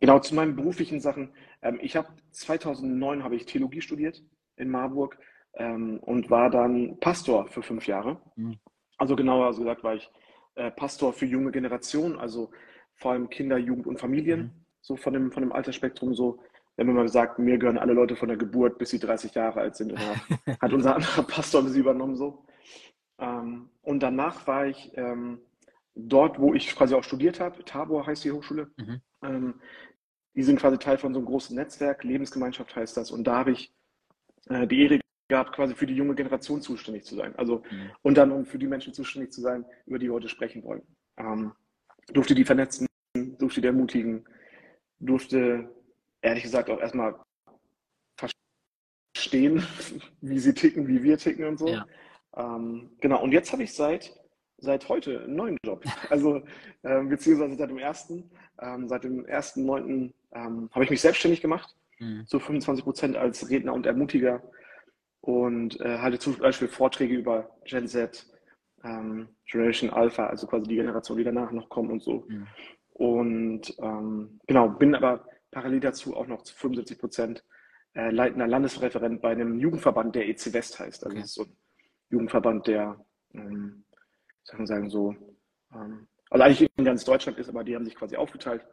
genau, 0.00 0.18
zu 0.18 0.34
meinen 0.34 0.56
beruflichen 0.56 1.00
Sachen. 1.00 1.32
Ähm, 1.62 1.78
ich 1.82 1.96
habe 1.96 2.08
2009 2.32 3.22
habe 3.22 3.36
ich 3.36 3.46
Theologie 3.46 3.80
studiert 3.80 4.22
in 4.56 4.70
Marburg 4.70 5.18
ähm, 5.54 5.98
und 6.00 6.30
war 6.30 6.50
dann 6.50 6.98
Pastor 7.00 7.46
für 7.48 7.62
fünf 7.62 7.86
Jahre. 7.86 8.20
Mhm. 8.36 8.58
Also 8.98 9.16
genauer 9.16 9.54
gesagt 9.56 9.82
war 9.82 9.94
ich 9.94 10.10
äh, 10.54 10.70
Pastor 10.70 11.12
für 11.12 11.26
junge 11.26 11.50
Generationen, 11.50 12.18
also 12.18 12.50
vor 12.96 13.12
allem 13.12 13.28
Kinder, 13.28 13.58
Jugend 13.58 13.86
und 13.86 13.98
Familien, 13.98 14.40
mhm. 14.40 14.50
so 14.80 14.96
von 14.96 15.12
dem, 15.12 15.32
von 15.32 15.42
dem 15.42 15.52
Altersspektrum 15.52 16.14
so. 16.14 16.40
Wenn 16.76 16.88
man 16.88 16.96
mal 16.96 17.08
sagt, 17.08 17.38
mir 17.38 17.58
gehören 17.58 17.78
alle 17.78 17.92
Leute 17.92 18.16
von 18.16 18.28
der 18.28 18.36
Geburt, 18.36 18.78
bis 18.78 18.90
sie 18.90 18.98
30 18.98 19.34
Jahre 19.34 19.60
alt 19.60 19.76
sind, 19.76 19.94
hat 20.60 20.72
unser 20.72 20.96
anderer 20.96 21.22
Pastor 21.22 21.62
sie 21.68 21.80
übernommen 21.80 22.16
so. 22.16 22.44
Ähm, 23.18 23.70
und 23.82 24.02
danach 24.02 24.46
war 24.46 24.66
ich 24.66 24.90
ähm, 24.96 25.40
dort, 25.94 26.40
wo 26.40 26.52
ich 26.54 26.74
quasi 26.74 26.94
auch 26.94 27.04
studiert 27.04 27.40
habe, 27.40 27.64
Tabor 27.64 28.06
heißt 28.06 28.24
die 28.24 28.32
Hochschule. 28.32 28.70
Mhm. 28.76 29.00
Ähm, 29.22 29.54
die 30.34 30.42
sind 30.42 30.58
quasi 30.58 30.78
Teil 30.78 30.98
von 30.98 31.14
so 31.14 31.20
einem 31.20 31.26
großen 31.26 31.54
Netzwerk, 31.54 32.02
Lebensgemeinschaft 32.02 32.74
heißt 32.74 32.96
das. 32.96 33.12
Und 33.12 33.24
da 33.24 33.36
habe 33.36 33.52
ich 33.52 33.72
äh, 34.48 34.66
die 34.66 34.82
Ehre 34.82 35.00
gehabt, 35.28 35.54
quasi 35.54 35.74
für 35.74 35.86
die 35.86 35.94
junge 35.94 36.16
Generation 36.16 36.60
zuständig 36.60 37.04
zu 37.04 37.14
sein. 37.14 37.36
Also 37.36 37.62
mhm. 37.70 37.90
und 38.02 38.18
dann 38.18 38.32
um 38.32 38.44
für 38.44 38.58
die 38.58 38.66
Menschen 38.66 38.92
zuständig 38.92 39.32
zu 39.32 39.40
sein, 39.40 39.64
über 39.86 39.98
die 39.98 40.06
wir 40.06 40.14
heute 40.14 40.28
sprechen 40.28 40.64
wollen. 40.64 40.82
Durfte 42.12 42.34
die 42.34 42.44
vernetzen, 42.44 42.86
durfte 43.38 43.60
die 43.60 43.68
ermutigen, 43.68 44.26
durfte 44.98 45.70
ehrlich 46.24 46.42
gesagt 46.42 46.70
auch 46.70 46.80
erstmal 46.80 47.14
verstehen, 49.14 49.64
wie 50.20 50.38
sie 50.38 50.54
ticken, 50.54 50.88
wie 50.88 51.02
wir 51.02 51.18
ticken 51.18 51.44
und 51.44 51.58
so. 51.58 51.68
Ja. 51.68 51.86
Ähm, 52.36 52.90
genau, 53.00 53.22
und 53.22 53.32
jetzt 53.32 53.52
habe 53.52 53.62
ich 53.62 53.74
seit, 53.74 54.12
seit 54.58 54.88
heute 54.88 55.24
einen 55.24 55.36
neuen 55.36 55.58
Job. 55.64 55.84
Also 56.10 56.42
äh, 56.82 57.02
beziehungsweise 57.04 57.56
seit 57.56 57.70
dem 57.70 57.78
ersten, 57.78 58.30
ähm, 58.60 58.88
seit 58.88 59.04
dem 59.04 59.24
ersten 59.26 59.64
neunten 59.64 60.14
ähm, 60.32 60.68
habe 60.72 60.84
ich 60.84 60.90
mich 60.90 61.00
selbstständig 61.00 61.40
gemacht, 61.40 61.76
mhm. 62.00 62.24
so 62.26 62.38
25 62.38 62.84
Prozent 62.84 63.16
als 63.16 63.48
Redner 63.48 63.74
und 63.74 63.86
Ermutiger 63.86 64.42
und 65.20 65.80
äh, 65.80 65.98
halte 65.98 66.18
zum 66.18 66.36
Beispiel 66.38 66.68
Vorträge 66.68 67.14
über 67.14 67.50
Gen 67.64 67.86
Z, 67.86 68.26
ähm, 68.82 69.28
Generation 69.46 69.90
Alpha, 69.90 70.26
also 70.26 70.46
quasi 70.46 70.66
die 70.66 70.76
Generation, 70.76 71.18
die 71.18 71.24
danach 71.24 71.50
noch 71.52 71.68
kommt 71.68 71.90
und 71.90 72.02
so. 72.02 72.24
Mhm. 72.28 72.46
Und 72.94 73.74
ähm, 73.78 74.40
genau, 74.46 74.68
bin 74.68 74.94
aber 74.94 75.26
parallel 75.54 75.80
dazu 75.80 76.16
auch 76.16 76.26
noch 76.26 76.42
zu 76.42 76.54
75 76.54 76.98
Prozent 76.98 77.44
äh, 77.94 78.10
leitender 78.10 78.48
Landesreferent 78.48 79.22
bei 79.22 79.30
einem 79.30 79.58
Jugendverband, 79.58 80.14
der 80.16 80.28
EC 80.28 80.52
West 80.52 80.80
heißt. 80.80 81.04
Also 81.04 81.14
okay. 81.14 81.20
das 81.20 81.30
ist 81.30 81.34
so 81.34 81.44
ein 81.44 81.56
Jugendverband, 82.10 82.66
der, 82.66 83.04
ähm, 83.32 83.84
man 84.52 84.66
sagen, 84.66 84.90
so, 84.90 85.14
ähm, 85.72 86.08
also 86.28 86.44
eigentlich 86.44 86.68
in 86.76 86.84
ganz 86.84 87.04
Deutschland 87.04 87.38
ist, 87.38 87.48
aber 87.48 87.62
die 87.62 87.74
haben 87.74 87.84
sich 87.84 87.94
quasi 87.94 88.16
aufgeteilt. 88.16 88.66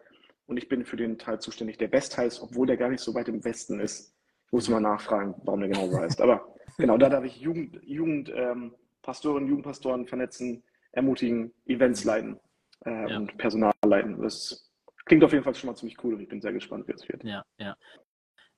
Und 0.48 0.58
ich 0.58 0.68
bin 0.68 0.84
für 0.84 0.98
den 0.98 1.20
Teil 1.20 1.40
zuständig, 1.40 1.78
der 1.78 1.92
West 1.92 2.18
heißt, 2.18 2.42
obwohl 2.42 2.66
der 2.68 2.78
gar 2.78 2.90
nicht 2.90 3.02
so 3.02 3.14
weit 3.14 3.30
im 3.30 3.46
Westen 3.46 3.80
ist. 3.80 4.16
Ich 4.48 4.52
muss 4.52 4.68
mal 4.68 4.82
nachfragen, 4.82 5.36
warum 5.44 5.62
der 5.62 5.70
genau 5.70 5.88
so 5.88 6.00
heißt. 6.00 6.20
Aber 6.20 6.56
genau, 6.78 6.98
da 6.98 7.10
darf 7.10 7.24
ich 7.24 7.40
Jugend, 7.40 7.80
Jugend 7.84 8.32
ähm, 8.36 8.74
Pastoren, 9.04 9.48
Jugendpastoren 9.48 10.08
vernetzen, 10.08 10.64
ermutigen, 10.92 11.54
Events 11.68 12.04
leiten 12.04 12.40
äh, 12.86 13.10
ja. 13.10 13.18
und 13.18 13.38
Personal 13.38 13.72
leiten. 13.86 14.20
Das 14.22 14.71
klingt 15.06 15.24
auf 15.24 15.32
jeden 15.32 15.44
Fall 15.44 15.56
schon 15.56 15.70
mal 15.70 15.76
ziemlich 15.76 16.04
cool 16.04 16.14
und 16.16 16.22
ich 16.22 16.30
bin 16.30 16.42
sehr 16.42 16.54
gespannt, 16.54 16.88
wie 16.88 16.94
es 16.94 17.08
wird. 17.08 17.24
Ja, 17.24 17.44
ja. 17.58 17.76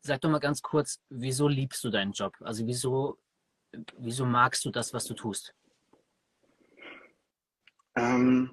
Sag 0.01 0.21
doch 0.21 0.29
mal 0.29 0.39
ganz 0.39 0.61
kurz, 0.61 0.99
wieso 1.09 1.47
liebst 1.47 1.83
du 1.83 1.89
deinen 1.89 2.11
Job? 2.11 2.33
Also 2.41 2.65
wieso, 2.67 3.19
wieso 3.97 4.25
magst 4.25 4.65
du 4.65 4.69
das, 4.69 4.93
was 4.93 5.05
du 5.05 5.13
tust? 5.13 5.53
Ähm, 7.95 8.49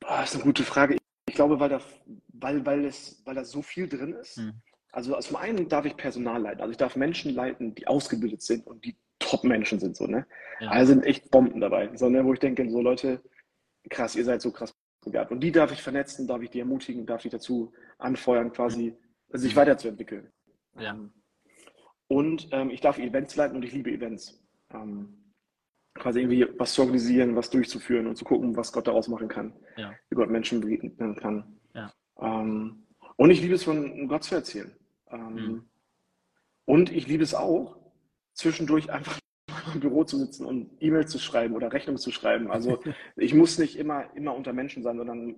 boah, 0.00 0.20
das 0.20 0.30
ist 0.30 0.36
eine 0.36 0.44
gute 0.44 0.64
Frage. 0.64 0.96
Ich 1.28 1.34
glaube, 1.34 1.60
weil 1.60 1.68
da, 1.68 1.80
weil, 2.28 2.64
weil, 2.64 2.84
es, 2.84 3.22
weil 3.26 3.34
da 3.34 3.44
so 3.44 3.62
viel 3.62 3.88
drin 3.88 4.14
ist. 4.14 4.36
Hm. 4.36 4.60
Also 4.92 5.16
zum 5.18 5.36
einen 5.36 5.68
darf 5.68 5.84
ich 5.84 5.96
Personal 5.96 6.42
leiten. 6.42 6.60
Also 6.60 6.72
ich 6.72 6.78
darf 6.78 6.96
Menschen 6.96 7.34
leiten, 7.34 7.74
die 7.74 7.86
ausgebildet 7.86 8.42
sind 8.42 8.66
und 8.66 8.84
die 8.84 8.96
Top-Menschen 9.18 9.78
sind 9.78 9.96
so, 9.96 10.06
ne? 10.06 10.26
Ja. 10.60 10.70
Also 10.70 10.92
sind 10.92 11.04
echt 11.04 11.30
Bomben 11.30 11.60
dabei. 11.60 11.94
So, 11.96 12.08
ne? 12.08 12.24
Wo 12.24 12.32
ich 12.32 12.40
denke, 12.40 12.68
so 12.68 12.80
Leute, 12.80 13.22
krass, 13.88 14.16
ihr 14.16 14.24
seid 14.24 14.42
so 14.42 14.50
krass 14.50 14.74
begabt. 15.02 15.32
Und 15.32 15.40
die 15.40 15.52
darf 15.52 15.72
ich 15.72 15.82
vernetzen, 15.82 16.26
darf 16.26 16.42
ich 16.42 16.50
die 16.50 16.60
ermutigen, 16.60 17.06
darf 17.06 17.24
ich 17.24 17.30
dazu 17.30 17.72
anfeuern, 17.98 18.52
quasi 18.52 18.96
sich 19.30 19.54
weiterzuentwickeln. 19.56 20.30
Ja. 20.78 20.98
Und 22.08 22.48
ähm, 22.52 22.70
ich 22.70 22.80
darf 22.80 22.98
Events 22.98 23.36
leiten 23.36 23.56
und 23.56 23.64
ich 23.64 23.72
liebe 23.72 23.90
Events. 23.90 24.42
Ähm, 24.72 25.16
quasi 25.94 26.20
irgendwie 26.20 26.46
was 26.58 26.74
zu 26.74 26.82
organisieren, 26.82 27.36
was 27.36 27.50
durchzuführen 27.50 28.06
und 28.06 28.16
zu 28.16 28.24
gucken, 28.24 28.56
was 28.56 28.72
Gott 28.72 28.86
daraus 28.86 29.08
machen 29.08 29.28
kann. 29.28 29.52
Ja. 29.76 29.92
Wie 30.08 30.16
Gott 30.16 30.30
Menschen 30.30 30.60
begegnen 30.60 31.16
kann. 31.16 31.60
Ja. 31.74 31.92
Ähm, 32.20 32.86
und 33.16 33.30
ich 33.30 33.40
liebe 33.40 33.54
es, 33.54 33.64
von 33.64 34.08
Gott 34.08 34.24
zu 34.24 34.34
erzählen. 34.34 34.74
Ähm, 35.10 35.34
mhm. 35.34 35.68
Und 36.64 36.92
ich 36.92 37.06
liebe 37.06 37.22
es 37.22 37.34
auch, 37.34 37.76
zwischendurch 38.32 38.90
einfach 38.90 39.19
im 39.74 39.80
Büro 39.80 40.04
zu 40.04 40.18
sitzen 40.18 40.46
und 40.46 40.70
E-Mails 40.80 41.10
zu 41.10 41.18
schreiben 41.18 41.54
oder 41.54 41.72
Rechnungen 41.72 41.98
zu 41.98 42.10
schreiben. 42.10 42.50
Also 42.50 42.80
ich 43.16 43.34
muss 43.34 43.58
nicht 43.58 43.76
immer, 43.76 44.04
immer 44.14 44.34
unter 44.34 44.52
Menschen 44.52 44.82
sein, 44.82 44.96
sondern 44.96 45.36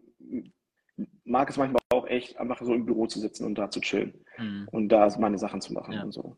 mag 1.25 1.51
es 1.51 1.57
manchmal 1.57 1.81
auch 1.91 2.07
echt, 2.07 2.39
einfach 2.39 2.61
so 2.63 2.75
im 2.75 2.87
Büro 2.87 3.07
zu 3.07 3.19
sitzen 3.19 3.45
und 3.45 3.57
da 3.57 3.71
zu 3.71 3.81
chillen 3.81 4.25
mhm. 4.39 4.69
und 4.73 4.89
da 4.89 5.09
meine 5.19 5.39
Sachen 5.39 5.61
zu 5.61 5.73
machen 5.73 5.93
ja. 5.95 6.03
und 6.03 6.13
so. 6.13 6.37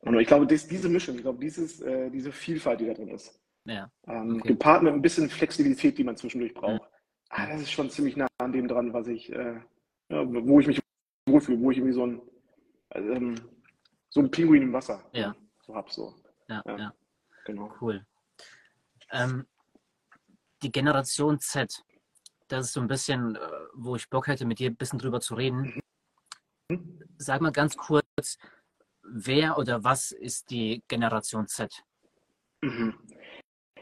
Und 0.00 0.18
ich 0.20 0.28
glaube, 0.28 0.46
das, 0.46 0.68
diese 0.68 0.88
Mischung, 0.88 1.16
ich 1.16 1.22
glaube, 1.22 1.40
dieses, 1.40 1.80
äh, 1.80 2.10
diese 2.10 2.30
Vielfalt, 2.30 2.80
die 2.80 2.86
da 2.86 2.94
drin 2.94 3.08
ist, 3.08 3.40
ja. 3.64 3.90
ähm, 4.06 4.36
okay. 4.36 4.48
gepaart 4.48 4.82
mit 4.82 4.92
ein 4.92 5.02
bisschen 5.02 5.28
Flexibilität, 5.28 5.98
die 5.98 6.04
man 6.04 6.16
zwischendurch 6.16 6.54
braucht, 6.54 6.82
mhm. 6.82 6.88
ah, 7.30 7.46
das 7.46 7.62
ist 7.62 7.72
schon 7.72 7.90
ziemlich 7.90 8.16
nah 8.16 8.26
an 8.38 8.52
dem 8.52 8.68
dran, 8.68 8.92
was 8.92 9.08
ich, 9.08 9.32
äh, 9.32 9.56
ja, 10.10 10.24
wo 10.26 10.60
ich 10.60 10.66
mich 10.66 10.80
wohlfühle, 11.28 11.60
wo 11.60 11.70
ich 11.70 11.78
irgendwie 11.78 11.94
so 11.94 12.06
ein, 12.06 12.20
ähm, 12.94 13.34
so 14.10 14.20
ein 14.20 14.30
Pinguin 14.30 14.62
im 14.62 14.72
Wasser 14.72 15.02
ja. 15.12 15.34
so 15.66 15.74
hab. 15.74 15.90
So. 15.90 16.14
Ja, 16.48 16.62
ja, 16.66 16.78
ja. 16.78 16.94
Genau. 17.46 17.72
Cool. 17.80 18.04
Ähm, 19.12 19.46
die 20.62 20.72
Generation 20.72 21.38
Z, 21.38 21.82
das 22.48 22.66
ist 22.66 22.72
so 22.72 22.80
ein 22.80 22.88
bisschen, 22.88 23.36
äh, 23.36 23.40
wo 23.74 23.94
ich 23.94 24.10
Bock 24.10 24.26
hätte, 24.26 24.44
mit 24.44 24.58
dir 24.58 24.70
ein 24.70 24.76
bisschen 24.76 24.98
drüber 24.98 25.20
zu 25.20 25.36
reden. 25.36 25.80
Sag 27.18 27.40
mal 27.40 27.52
ganz 27.52 27.76
kurz, 27.76 28.36
wer 29.02 29.58
oder 29.58 29.84
was 29.84 30.10
ist 30.10 30.50
die 30.50 30.82
Generation 30.88 31.46
Z? 31.46 31.84
Mhm. 32.62 32.94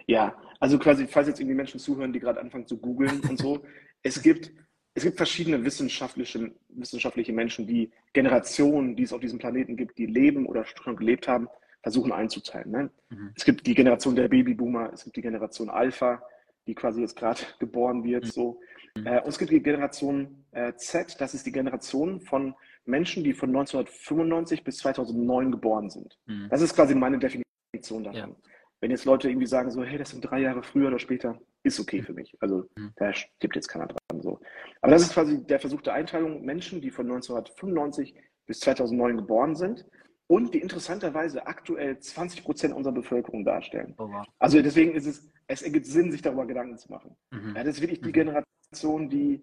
Ja, 0.07 0.39
also 0.61 0.79
quasi, 0.79 1.07
falls 1.07 1.29
jetzt 1.29 1.41
irgendwie 1.41 1.57
Menschen 1.57 1.81
zuhören, 1.81 2.13
die 2.13 2.21
gerade 2.21 2.41
anfangen 2.41 2.67
zu 2.67 2.77
googeln 2.77 3.21
und 3.21 3.39
so, 3.39 3.65
es 4.03 4.21
gibt, 4.21 4.53
es 4.93 5.05
gibt 5.05 5.17
verschiedene 5.17 5.65
wissenschaftliche, 5.65 6.55
wissenschaftliche 6.69 7.33
Menschen, 7.33 7.67
die 7.67 7.91
Generationen, 8.13 8.95
die 8.95 9.05
es 9.05 9.13
auf 9.15 9.21
diesem 9.21 9.39
Planeten 9.39 9.75
gibt, 9.79 9.97
die 9.97 10.07
leben 10.07 10.45
oder 10.45 10.67
schon 10.67 10.97
gelebt 10.97 11.27
haben, 11.27 11.49
versuchen 11.85 12.13
einzuteilen. 12.13 12.71
Ne? 12.71 12.91
Mhm. 13.11 13.33
Es 13.37 13.45
gibt 13.45 13.67
die 13.67 13.75
Generation 13.75 14.17
der 14.17 14.27
Babyboomer, 14.29 14.91
es 14.93 15.05
gibt 15.05 15.17
die 15.17 15.23
Generation 15.23 15.69
Alpha, 15.69 16.23
die 16.67 16.75
quasi 16.75 17.03
jetzt 17.03 17.15
gerade 17.15 17.41
geboren 17.61 18.03
wird. 18.03 18.25
Mhm. 18.25 18.31
So. 18.31 18.61
Mhm. 18.97 19.07
Äh, 19.07 19.21
und 19.21 19.29
es 19.29 19.39
gibt 19.39 19.53
die 19.53 19.63
Generation 19.63 20.45
äh, 20.53 20.73
Z, 20.77 21.21
das 21.21 21.35
ist 21.35 21.45
die 21.45 21.53
Generation 21.53 22.23
von 22.23 22.55
Menschen, 22.87 23.23
die 23.23 23.35
von 23.35 23.51
1995 23.51 24.65
bis 24.65 24.79
2009 24.79 25.53
geboren 25.53 25.91
sind. 25.91 26.19
Mhm. 26.27 26.49
Das 26.49 26.63
ist 26.63 26.75
quasi 26.75 26.95
meine 26.95 27.19
Definition 27.19 28.03
davon. 28.03 28.31
Ja. 28.31 28.37
Wenn 28.81 28.91
jetzt 28.91 29.05
Leute 29.05 29.29
irgendwie 29.29 29.47
sagen, 29.47 29.71
so, 29.71 29.85
hey, 29.85 29.99
das 29.99 30.11
sind 30.11 30.23
drei 30.23 30.41
Jahre 30.41 30.63
früher 30.63 30.89
oder 30.89 30.99
später, 30.99 31.39
ist 31.63 31.81
okay 31.81 32.03
für 32.03 32.15
mich. 32.15 32.35
Also 32.41 32.67
mhm. 32.77 32.93
da 32.97 33.13
stirbt 33.13 33.57
jetzt 33.57 33.69
keiner 33.69 33.87
dran. 33.87 34.23
So. 34.23 34.41
Aber 34.81 34.93
das 34.93 35.03
ist 35.03 35.13
quasi 35.13 35.45
der 35.45 35.61
Versuch 35.61 35.83
der 35.83 35.93
Einteilung. 35.93 36.45
Menschen, 36.45 36.81
die 36.81 36.91
von 36.91 37.05
1995 37.05 38.15
bis 38.47 38.61
2009 38.61 39.19
geboren 39.19 39.55
sind 39.55 39.85
und 40.27 40.55
die 40.55 40.61
interessanterweise 40.61 41.47
aktuell 41.47 41.99
20 41.99 42.45
Prozent 42.45 42.75
unserer 42.75 42.95
Bevölkerung 42.95 43.45
darstellen. 43.45 43.95
Oh, 43.99 44.09
wow. 44.09 44.27
Also 44.39 44.63
deswegen 44.63 44.95
ist 44.95 45.07
es, 45.07 45.31
es 45.47 45.63
ergibt 45.63 45.87
Sinn, 45.87 46.11
sich 46.13 46.23
darüber 46.23 46.47
Gedanken 46.47 46.79
zu 46.79 46.91
machen. 46.91 47.17
Mhm. 47.31 47.55
Ja, 47.57 47.65
das 47.65 47.77
ist 47.77 47.81
wirklich 47.83 48.01
die 48.01 48.09
mhm. 48.09 48.13
Generation, 48.13 49.11
die 49.11 49.43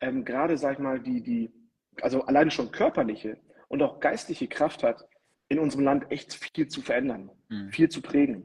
ähm, 0.00 0.24
gerade, 0.24 0.58
sag 0.58 0.74
ich 0.74 0.78
mal, 0.78 1.00
die, 1.00 1.22
die, 1.22 1.52
also 2.02 2.22
alleine 2.22 2.50
schon 2.50 2.72
körperliche 2.72 3.38
und 3.68 3.82
auch 3.82 4.00
geistliche 4.00 4.48
Kraft 4.48 4.82
hat, 4.82 5.08
in 5.48 5.58
unserem 5.60 5.84
Land 5.84 6.10
echt 6.10 6.34
viel 6.34 6.66
zu 6.66 6.82
verändern, 6.82 7.30
mhm. 7.48 7.70
viel 7.70 7.88
zu 7.88 8.02
prägen. 8.02 8.44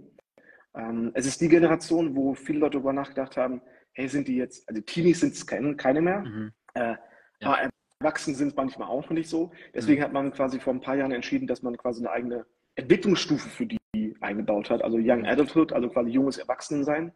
Ähm, 0.76 1.12
es 1.16 1.26
ist 1.26 1.42
die 1.42 1.50
Generation, 1.50 2.16
wo 2.16 2.36
viele 2.36 2.60
Leute 2.60 2.74
darüber 2.74 2.94
nachgedacht 2.94 3.38
haben, 3.38 3.62
hey, 3.94 4.08
sind 4.08 4.28
die 4.28 4.36
jetzt, 4.36 4.68
also 4.70 4.82
Teenies 4.82 5.20
sind 5.20 5.34
es 5.34 5.46
keine, 5.46 5.76
keine 5.76 6.02
mehr, 6.02 6.22
mhm. 6.22 6.52
äh, 6.76 6.96
ja. 7.42 7.71
Erwachsene 8.02 8.36
sind 8.36 8.56
manchmal 8.56 8.88
auch 8.88 9.04
noch 9.04 9.12
nicht 9.12 9.30
so. 9.30 9.52
Deswegen 9.74 10.00
mhm. 10.00 10.06
hat 10.06 10.14
man 10.14 10.32
quasi 10.34 10.60
vor 10.60 10.74
ein 10.74 10.82
paar 10.82 10.96
Jahren 10.96 11.12
entschieden, 11.12 11.48
dass 11.48 11.62
man 11.62 11.78
quasi 11.78 12.02
eine 12.02 12.12
eigene 12.12 12.46
Entwicklungsstufe 12.76 13.50
für 13.50 13.66
die 13.66 13.80
eingebaut 14.22 14.70
hat, 14.70 14.82
also 14.84 14.98
Young 15.00 15.26
Adulthood, 15.26 15.74
also 15.74 15.90
quasi 15.90 16.10
junges 16.10 16.38
Erwachsenensein, 16.38 17.12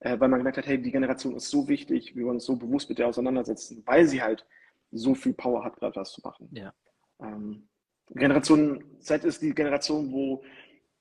äh, 0.00 0.18
weil 0.20 0.28
man 0.28 0.40
gemerkt 0.40 0.58
hat, 0.58 0.66
hey, 0.66 0.80
die 0.80 0.92
Generation 0.92 1.34
ist 1.34 1.50
so 1.50 1.68
wichtig, 1.68 2.14
wir 2.14 2.24
wollen 2.24 2.36
uns 2.36 2.44
so 2.44 2.56
bewusst 2.56 2.88
mit 2.88 2.98
der 2.98 3.08
auseinandersetzen, 3.08 3.82
weil 3.86 4.06
sie 4.06 4.22
halt 4.22 4.46
so 4.90 5.14
viel 5.14 5.32
Power 5.32 5.64
hat, 5.64 5.76
gerade 5.76 5.96
was 5.96 6.12
zu 6.12 6.20
machen. 6.22 6.48
Ja. 6.52 6.72
Ähm, 7.20 7.68
Generation 8.10 8.84
Z 9.00 9.24
ist 9.24 9.42
die 9.42 9.54
Generation, 9.54 10.12
wo 10.12 10.42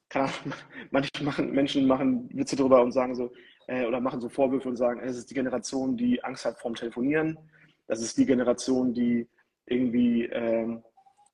kann, 0.09 0.29
manche 0.91 1.23
machen, 1.23 1.51
Menschen 1.51 1.85
machen 1.87 2.29
Witze 2.33 2.55
drüber 2.55 2.81
und 2.81 2.91
sagen 2.91 3.15
so, 3.15 3.31
äh, 3.67 3.85
oder 3.85 3.99
machen 3.99 4.21
so 4.21 4.29
Vorwürfe 4.29 4.69
und 4.69 4.77
sagen, 4.77 5.01
es 5.01 5.17
ist 5.17 5.29
die 5.29 5.35
Generation, 5.35 5.97
die 5.97 6.23
Angst 6.23 6.45
hat 6.45 6.59
vorm 6.59 6.75
Telefonieren. 6.75 7.37
Das 7.91 8.01
ist 8.01 8.17
die 8.17 8.25
Generation, 8.25 8.93
die 8.93 9.27
irgendwie 9.65 10.23
äh, 10.23 10.79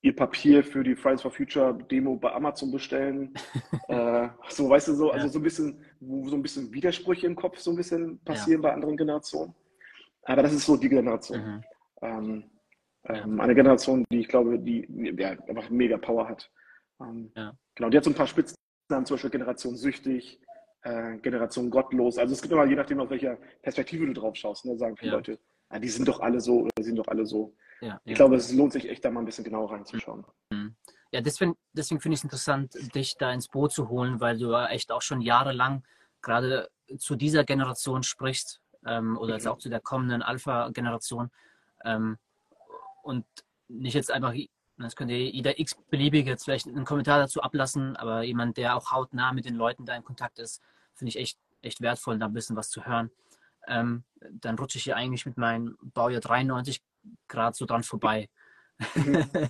ihr 0.02 0.16
Papier 0.16 0.64
für 0.64 0.84
die 0.84 0.96
Fridays 0.96 1.22
for 1.22 1.30
Future 1.30 1.78
Demo 1.92 2.16
bei 2.16 2.32
Amazon 2.32 2.72
bestellen. 2.72 3.32
äh, 3.90 4.28
so, 4.50 4.68
weißt 4.68 4.88
du, 4.88 4.96
so, 4.96 5.12
also 5.12 5.28
so 5.28 5.38
ein 5.38 5.44
bisschen, 5.44 5.80
wo 6.00 6.28
so 6.28 6.36
ein 6.36 6.42
bisschen 6.42 6.74
Widersprüche 6.74 7.28
im 7.28 7.36
Kopf 7.36 7.60
so 7.60 7.70
ein 7.70 7.78
bisschen 7.78 8.18
passieren 8.26 8.64
ja. 8.64 8.70
bei 8.70 8.74
anderen 8.74 8.98
Generationen. 8.98 9.54
Aber 10.24 10.42
das 10.42 10.54
ist 10.54 10.66
so 10.66 10.76
die 10.76 10.90
Generation. 10.90 11.38
Mhm. 11.38 11.64
Ähm, 12.02 12.44
ähm, 13.04 13.40
eine 13.40 13.54
Generation, 13.54 14.04
die 14.12 14.22
ich 14.22 14.28
glaube, 14.28 14.58
die 14.58 14.88
ja, 15.16 15.30
einfach 15.48 15.70
mega 15.70 16.00
Power 16.00 16.28
hat. 16.28 16.50
Ähm, 17.00 17.32
ja. 17.36 17.56
Genau, 17.76 17.90
die 17.92 17.98
hat 17.98 18.04
so 18.04 18.10
ein 18.10 18.16
paar 18.16 18.26
Spitzen 18.26 18.56
haben 18.92 19.06
zum 19.06 19.14
Beispiel 19.14 19.30
Generation 19.30 19.76
süchtig, 19.76 20.40
äh, 20.82 21.18
Generation 21.18 21.70
gottlos. 21.70 22.18
Also 22.18 22.34
es 22.34 22.42
gibt 22.42 22.52
immer, 22.52 22.66
je 22.66 22.76
nachdem, 22.76 23.00
aus 23.00 23.12
welcher 23.12 23.38
Perspektive 23.62 24.08
du 24.08 24.14
drauf 24.14 24.36
schaust, 24.36 24.66
ne, 24.66 24.76
sagen 24.76 24.98
viele 24.98 25.12
ja. 25.12 25.18
Leute, 25.18 25.40
ja, 25.72 25.80
die 25.80 25.90
sind 25.90 26.08
doch 26.08 26.20
alle 26.20 26.40
so 26.40 26.62
oder 26.62 26.84
sind 26.84 26.98
doch 26.98 27.08
alle 27.08 27.26
so. 27.26 27.54
Ja, 27.82 28.02
ich 28.06 28.16
glaube, 28.16 28.36
es 28.36 28.52
lohnt 28.54 28.74
sich 28.74 28.90
echt, 28.90 29.06
da 29.06 29.12
mal 29.12 29.20
ein 29.20 29.26
bisschen 29.26 29.44
genauer 29.44 29.72
reinzuschauen. 29.72 30.26
Mhm. 30.52 30.76
Ja, 31.12 31.22
deswegen, 31.22 31.56
deswegen 31.74 32.02
finde 32.02 32.16
ich 32.16 32.22
es 32.22 32.24
interessant, 32.24 32.74
dich 32.96 33.16
da 33.18 33.32
ins 33.32 33.48
Boot 33.48 33.72
zu 33.72 33.90
holen, 33.90 34.20
weil 34.20 34.38
du 34.38 34.52
ja 34.52 34.68
echt 34.68 34.92
auch 34.92 35.02
schon 35.02 35.22
jahrelang 35.22 35.84
gerade 36.22 36.70
zu 36.98 37.16
dieser 37.16 37.44
Generation 37.44 38.04
sprichst 38.04 38.62
ähm, 38.86 39.18
oder 39.18 39.34
mhm. 39.34 39.34
jetzt 39.34 39.48
auch 39.48 39.58
zu 39.58 39.70
der 39.70 39.80
kommenden 39.80 40.22
Alpha-Generation 40.22 41.32
ähm, 41.86 42.18
und 43.04 43.26
nicht 43.68 43.94
jetzt 43.94 44.12
einfach 44.12 44.34
das 44.78 44.96
könnte 44.96 45.16
jeder 45.16 45.60
x-beliebige 45.60 46.30
jetzt 46.30 46.44
vielleicht 46.44 46.68
einen 46.68 46.86
Kommentar 46.86 47.20
dazu 47.20 47.42
ablassen, 47.42 47.96
aber 47.96 48.24
jemand, 48.24 48.58
der 48.58 48.76
auch 48.76 48.92
hautnah 48.92 49.34
mit 49.34 49.46
den 49.46 49.56
Leuten 49.56 49.86
da 49.86 49.96
in 49.96 50.04
Kontakt 50.04 50.38
ist, 50.38 50.62
finde 50.94 51.10
ich 51.10 51.18
echt, 51.18 51.40
echt 51.62 51.82
wertvoll, 51.82 52.20
da 52.20 52.28
ein 52.28 52.34
bisschen 52.34 52.56
was 52.56 52.70
zu 52.70 52.86
hören. 52.86 53.10
Ähm, 53.68 54.04
dann 54.32 54.58
rutsche 54.58 54.78
ich 54.78 54.86
hier 54.86 54.96
eigentlich 54.96 55.26
mit 55.26 55.38
meinem 55.38 55.78
Baujahr 55.82 56.22
93 56.22 56.82
Grad 57.28 57.56
so 57.56 57.66
dran 57.66 57.84
vorbei. 57.84 58.30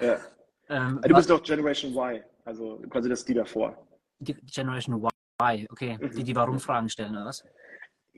Ja. 0.00 0.20
ähm, 0.68 1.00
du 1.02 1.14
bist 1.14 1.30
doch 1.30 1.42
Generation 1.42 1.92
Y, 1.92 2.22
also 2.44 2.80
quasi 2.90 3.08
das 3.08 3.24
die 3.24 3.34
davor. 3.34 3.76
Die 4.20 4.34
Generation 4.34 5.02
Y, 5.40 5.66
okay. 5.70 5.98
Mhm. 6.00 6.10
Die, 6.12 6.22
die 6.22 6.36
Warum-Fragen 6.36 6.88
stellen, 6.88 7.12
oder 7.12 7.24
was? 7.24 7.44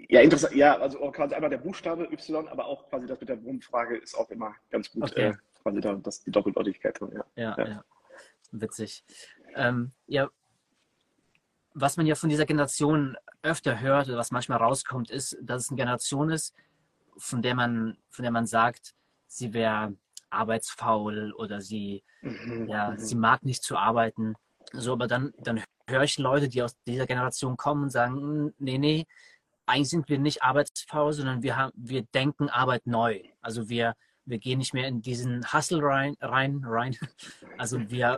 Ja, 0.09 0.21
interessant. 0.21 0.55
Ja, 0.55 0.77
also 0.79 0.99
quasi 1.13 1.35
einmal 1.35 1.51
der 1.51 1.59
Buchstabe 1.59 2.05
Y, 2.13 2.49
aber 2.49 2.67
auch 2.67 2.89
quasi 2.91 3.07
das 3.07 3.21
mit 3.21 3.29
der 3.29 3.43
Warum-Frage 3.43 3.97
ist 3.97 4.15
auch 4.15 4.29
immer 4.31 4.55
ganz 4.71 4.91
gut. 4.91 5.05
Okay. 5.05 5.29
Äh, 5.29 5.35
quasi 5.63 5.81
da, 5.81 5.95
das, 5.95 6.23
die 6.23 6.31
Doppeldeutigkeit 6.31 7.01
drin. 7.01 7.13
Ja, 7.37 7.57
ja, 7.57 7.69
ja. 7.69 7.85
Witzig. 8.53 9.05
Ähm, 9.55 9.93
ja, 10.07 10.29
was 11.81 11.97
man 11.97 12.07
ja 12.07 12.15
von 12.15 12.29
dieser 12.29 12.47
Generation 12.47 13.17
öfter 13.43 13.81
hört, 13.81 14.09
oder 14.09 14.19
was 14.19 14.31
manchmal 14.31 14.59
rauskommt, 14.59 15.11
ist, 15.11 15.37
dass 15.41 15.65
es 15.65 15.71
eine 15.71 15.77
Generation 15.77 16.31
ist, 16.31 16.55
von 17.17 17.43
der 17.43 17.55
man, 17.55 17.97
von 18.11 18.23
der 18.23 18.33
man 18.33 18.47
sagt, 18.47 18.95
sie 19.27 19.53
wäre 19.53 19.95
arbeitsfaul 20.31 21.33
oder 21.33 21.61
sie, 21.61 22.03
mhm. 22.23 22.69
ja, 22.69 22.91
mhm. 22.91 22.99
sie 22.99 23.15
mag 23.15 23.45
nicht 23.45 23.63
zu 23.63 23.77
arbeiten. 23.77 24.35
So, 24.73 24.93
aber 24.93 25.07
dann, 25.07 25.33
dann 25.39 25.63
höre 25.89 26.05
ich 26.05 26.19
Leute, 26.19 26.49
die 26.49 26.63
aus 26.63 26.77
dieser 26.87 27.07
Generation 27.07 27.57
kommen 27.57 27.85
und 27.85 27.91
sagen, 27.91 28.15
hm, 28.15 28.55
nee, 28.59 28.79
nee, 28.79 29.07
eigentlich 29.67 29.91
sind 29.91 30.09
wir 30.09 30.19
nicht 30.19 30.43
arbeitsfaul, 30.43 31.13
sondern 31.13 31.43
wir 31.43 31.57
haben, 31.57 31.73
wir 31.77 32.03
denken 32.03 32.49
Arbeit 32.49 32.87
neu. 32.87 33.23
Also 33.41 33.69
wir, 33.69 33.95
wir 34.25 34.39
gehen 34.39 34.59
nicht 34.59 34.75
mehr 34.75 34.89
in 34.89 35.03
diesen 35.03 35.53
Hustle 35.53 35.83
rein, 35.83 36.17
rein, 36.21 36.63
rein. 36.65 36.97
Also 37.59 37.91
wir 37.91 38.17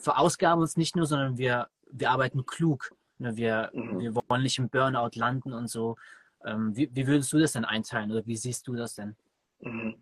verausgaben 0.00 0.60
uns 0.60 0.76
nicht 0.76 0.96
nur, 0.96 1.06
sondern 1.06 1.38
wir, 1.38 1.68
wir 1.90 2.10
arbeiten 2.10 2.46
klug. 2.46 2.94
Ne, 3.18 3.36
wir, 3.36 3.70
mhm. 3.72 4.00
wir 4.00 4.14
wollen 4.14 4.42
nicht 4.42 4.58
im 4.58 4.68
Burnout 4.68 5.10
landen 5.14 5.52
und 5.52 5.68
so. 5.68 5.96
Ähm, 6.44 6.76
wie, 6.76 6.90
wie 6.92 7.06
würdest 7.06 7.32
du 7.32 7.38
das 7.38 7.52
denn 7.52 7.64
einteilen 7.64 8.10
oder 8.10 8.26
wie 8.26 8.36
siehst 8.36 8.66
du 8.66 8.74
das 8.74 8.94
denn? 8.94 9.16
Mhm. 9.60 9.94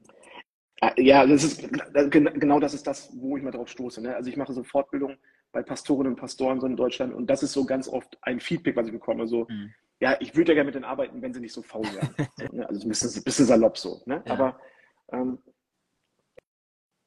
Ah, 0.80 0.92
ja, 0.96 1.24
das 1.24 1.44
ist 1.44 1.62
genau 2.10 2.58
das 2.58 2.74
ist 2.74 2.86
das, 2.86 3.10
wo 3.14 3.36
ich 3.36 3.42
mal 3.42 3.52
drauf 3.52 3.68
stoße. 3.68 4.02
Ne? 4.02 4.16
Also 4.16 4.30
ich 4.30 4.36
mache 4.36 4.52
so 4.52 4.64
Fortbildung 4.64 5.16
bei 5.52 5.62
Pastorinnen 5.62 6.14
und 6.14 6.18
Pastoren 6.18 6.60
so 6.60 6.66
in 6.66 6.76
Deutschland 6.76 7.14
und 7.14 7.28
das 7.28 7.42
ist 7.42 7.52
so 7.52 7.64
ganz 7.64 7.86
oft 7.86 8.18
ein 8.22 8.40
Feedback, 8.40 8.74
was 8.74 8.86
ich 8.86 8.92
bekomme. 8.92 9.28
So, 9.28 9.46
mhm. 9.48 9.72
ja, 10.00 10.16
ich 10.18 10.34
würde 10.34 10.50
ja 10.50 10.54
gerne 10.54 10.66
mit 10.66 10.74
denen 10.74 10.84
arbeiten, 10.84 11.22
wenn 11.22 11.32
sie 11.32 11.40
nicht 11.40 11.52
so 11.52 11.62
faul 11.62 11.84
wären. 11.84 12.14
so, 12.36 12.56
ne? 12.56 12.68
Also 12.68 12.82
ein 12.84 12.88
bisschen, 12.88 13.10
ein 13.14 13.22
bisschen 13.22 13.46
salopp 13.46 13.78
so. 13.78 14.02
Ne? 14.06 14.22
Ja. 14.26 14.32
Aber 14.32 14.60
ähm, 15.12 15.38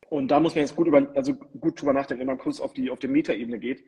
und 0.09 0.29
da 0.29 0.39
muss 0.39 0.55
man 0.55 0.61
jetzt 0.61 0.75
gut 0.75 0.87
über, 0.87 1.11
also 1.15 1.33
gut 1.33 1.81
drüber 1.81 1.91
nachdenken, 1.91 2.21
wenn 2.21 2.27
man 2.27 2.37
kurz 2.37 2.61
auf 2.61 2.73
die, 2.73 2.89
auf 2.89 2.99
die 2.99 3.07
Metaebene 3.07 3.59
geht, 3.59 3.83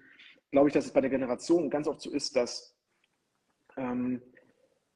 glaube 0.51 0.69
ich, 0.69 0.73
dass 0.73 0.85
es 0.85 0.93
bei 0.93 1.01
der 1.01 1.09
Generation 1.09 1.69
ganz 1.69 1.87
oft 1.87 2.01
so 2.01 2.11
ist, 2.11 2.35
dass 2.35 2.75
ähm, 3.75 4.21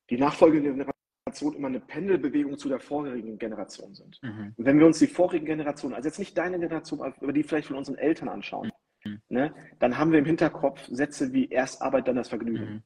die 0.09 0.17
nachfolgende 0.17 0.69
Generation 0.69 1.55
immer 1.55 1.67
eine 1.67 1.79
Pendelbewegung 1.79 2.57
zu 2.57 2.67
der 2.69 2.79
vorherigen 2.79 3.37
Generation 3.37 3.93
sind. 3.93 4.19
Mhm. 4.21 4.53
wenn 4.57 4.79
wir 4.79 4.85
uns 4.85 4.99
die 4.99 5.07
vorigen 5.07 5.45
Generationen, 5.45 5.95
also 5.95 6.07
jetzt 6.07 6.19
nicht 6.19 6.37
deine 6.37 6.59
Generation, 6.59 7.01
aber 7.01 7.33
die 7.33 7.43
vielleicht 7.43 7.67
von 7.67 7.77
unseren 7.77 7.97
Eltern 7.97 8.29
anschauen, 8.29 8.71
mhm. 9.05 9.21
ne, 9.29 9.53
dann 9.79 9.97
haben 9.97 10.11
wir 10.11 10.19
im 10.19 10.25
Hinterkopf 10.25 10.85
Sätze 10.87 11.31
wie 11.33 11.47
erst 11.49 11.81
Arbeit, 11.81 12.07
dann 12.07 12.15
das 12.15 12.29
Vergnügen. 12.29 12.65
Mhm. 12.65 12.83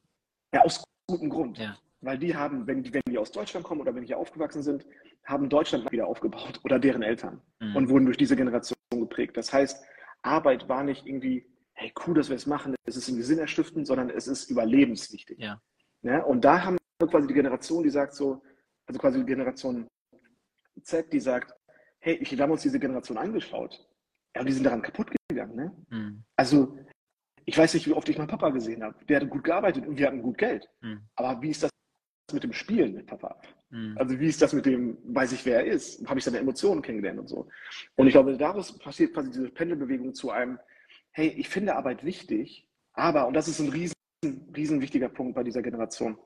Ja, 0.54 0.62
aus 0.62 0.84
gutem 1.06 1.30
Grund. 1.30 1.58
Ja. 1.58 1.76
Weil 2.00 2.18
die 2.18 2.36
haben, 2.36 2.66
wenn 2.66 2.82
die, 2.82 2.92
wenn 2.92 3.02
die 3.08 3.18
aus 3.18 3.32
Deutschland 3.32 3.64
kommen 3.64 3.80
oder 3.80 3.94
wenn 3.94 4.02
die 4.02 4.08
hier 4.08 4.18
aufgewachsen 4.18 4.62
sind, 4.62 4.86
haben 5.24 5.48
Deutschland 5.48 5.90
wieder 5.90 6.06
aufgebaut 6.06 6.60
oder 6.64 6.78
deren 6.78 7.02
Eltern 7.02 7.40
mhm. 7.60 7.74
und 7.74 7.88
wurden 7.88 8.04
durch 8.04 8.16
diese 8.16 8.36
Generation 8.36 8.76
geprägt. 8.90 9.36
Das 9.36 9.52
heißt, 9.52 9.84
Arbeit 10.22 10.68
war 10.68 10.84
nicht 10.84 11.06
irgendwie, 11.06 11.46
hey, 11.76 11.92
cool, 12.06 12.14
dass 12.14 12.28
wir 12.28 12.36
es 12.36 12.46
machen, 12.46 12.74
es 12.84 12.96
ist 12.96 13.08
irgendwie 13.08 13.24
sinnerstiftend, 13.24 13.86
sondern 13.86 14.10
es 14.10 14.26
ist 14.26 14.50
überlebenswichtig. 14.50 15.38
Ja. 15.38 15.60
ja. 16.02 16.22
Und 16.22 16.44
da 16.44 16.64
haben 16.64 16.76
wir 16.98 17.08
quasi 17.08 17.28
die 17.28 17.34
Generation, 17.34 17.82
die 17.82 17.90
sagt 17.90 18.14
so, 18.14 18.42
also 18.86 18.98
quasi 18.98 19.18
die 19.18 19.26
Generation 19.26 19.86
Z, 20.82 21.12
die 21.12 21.20
sagt, 21.20 21.54
hey, 22.00 22.18
wir 22.20 22.42
haben 22.42 22.52
uns 22.52 22.62
diese 22.62 22.78
Generation 22.78 23.18
angeschaut. 23.18 23.86
Ja, 24.34 24.40
und 24.40 24.46
die 24.46 24.52
sind 24.52 24.64
daran 24.64 24.82
kaputt 24.82 25.10
gegangen. 25.28 25.56
Ne? 25.56 25.76
Mhm. 25.90 26.24
Also, 26.36 26.78
ich 27.44 27.56
weiß 27.56 27.74
nicht, 27.74 27.86
wie 27.86 27.92
oft 27.92 28.08
ich 28.08 28.18
meinen 28.18 28.28
Papa 28.28 28.50
gesehen 28.50 28.82
habe. 28.82 29.04
Der 29.06 29.20
hat 29.20 29.30
gut 29.30 29.44
gearbeitet 29.44 29.86
und 29.86 29.96
wir 29.98 30.06
hatten 30.06 30.22
gut 30.22 30.38
Geld. 30.38 30.68
Mhm. 30.80 31.02
Aber 31.14 31.40
wie 31.42 31.50
ist 31.50 31.62
das 31.62 31.70
mit 32.32 32.42
dem 32.42 32.52
Spielen 32.52 32.94
mit 32.94 33.06
Papa? 33.06 33.40
Mhm. 33.70 33.96
Also 33.98 34.18
wie 34.18 34.26
ist 34.26 34.42
das 34.42 34.52
mit 34.52 34.66
dem, 34.66 34.98
weiß 35.04 35.32
ich, 35.32 35.44
wer 35.44 35.64
er 35.64 35.66
ist? 35.66 36.06
Habe 36.08 36.18
ich 36.18 36.24
seine 36.24 36.38
Emotionen 36.38 36.82
kennengelernt 36.82 37.20
und 37.20 37.28
so. 37.28 37.48
Und 37.96 38.06
ich 38.06 38.12
glaube, 38.12 38.36
daraus 38.36 38.76
passiert 38.78 39.14
quasi 39.14 39.30
diese 39.30 39.48
Pendelbewegung 39.50 40.14
zu 40.14 40.30
einem, 40.30 40.58
hey, 41.16 41.28
ich 41.28 41.48
finde 41.48 41.76
Arbeit 41.76 42.04
wichtig, 42.04 42.68
aber, 42.92 43.26
und 43.26 43.32
das 43.34 43.48
ist 43.48 43.58
ein 43.58 43.70
riesen 43.70 43.96
riesen 44.54 44.80
wichtiger 44.80 45.08
Punkt 45.08 45.34
bei 45.34 45.42
dieser 45.42 45.62
Generation. 45.62 46.18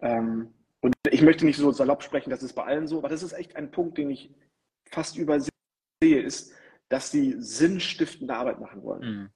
Ähm, 0.00 0.54
und 0.80 0.94
ich 1.10 1.22
möchte 1.22 1.44
nicht 1.44 1.58
so 1.58 1.70
salopp 1.70 2.02
sprechen, 2.02 2.30
das 2.30 2.42
ist 2.42 2.54
bei 2.54 2.64
allen 2.64 2.88
so, 2.88 2.98
aber 2.98 3.10
das 3.10 3.22
ist 3.22 3.32
echt 3.32 3.56
ein 3.56 3.70
Punkt, 3.70 3.98
den 3.98 4.10
ich 4.10 4.34
fast 4.90 5.16
übersehe, 5.16 5.50
ist, 6.02 6.54
dass 6.88 7.10
sie 7.10 7.34
sinnstiftende 7.38 8.34
Arbeit 8.34 8.58
machen 8.58 8.82
wollen. 8.82 9.02
Mhm. 9.02 9.30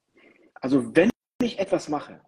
Also 0.54 0.96
wenn 0.96 1.10
ich 1.42 1.58
etwas 1.58 1.88
mache, 1.88 2.20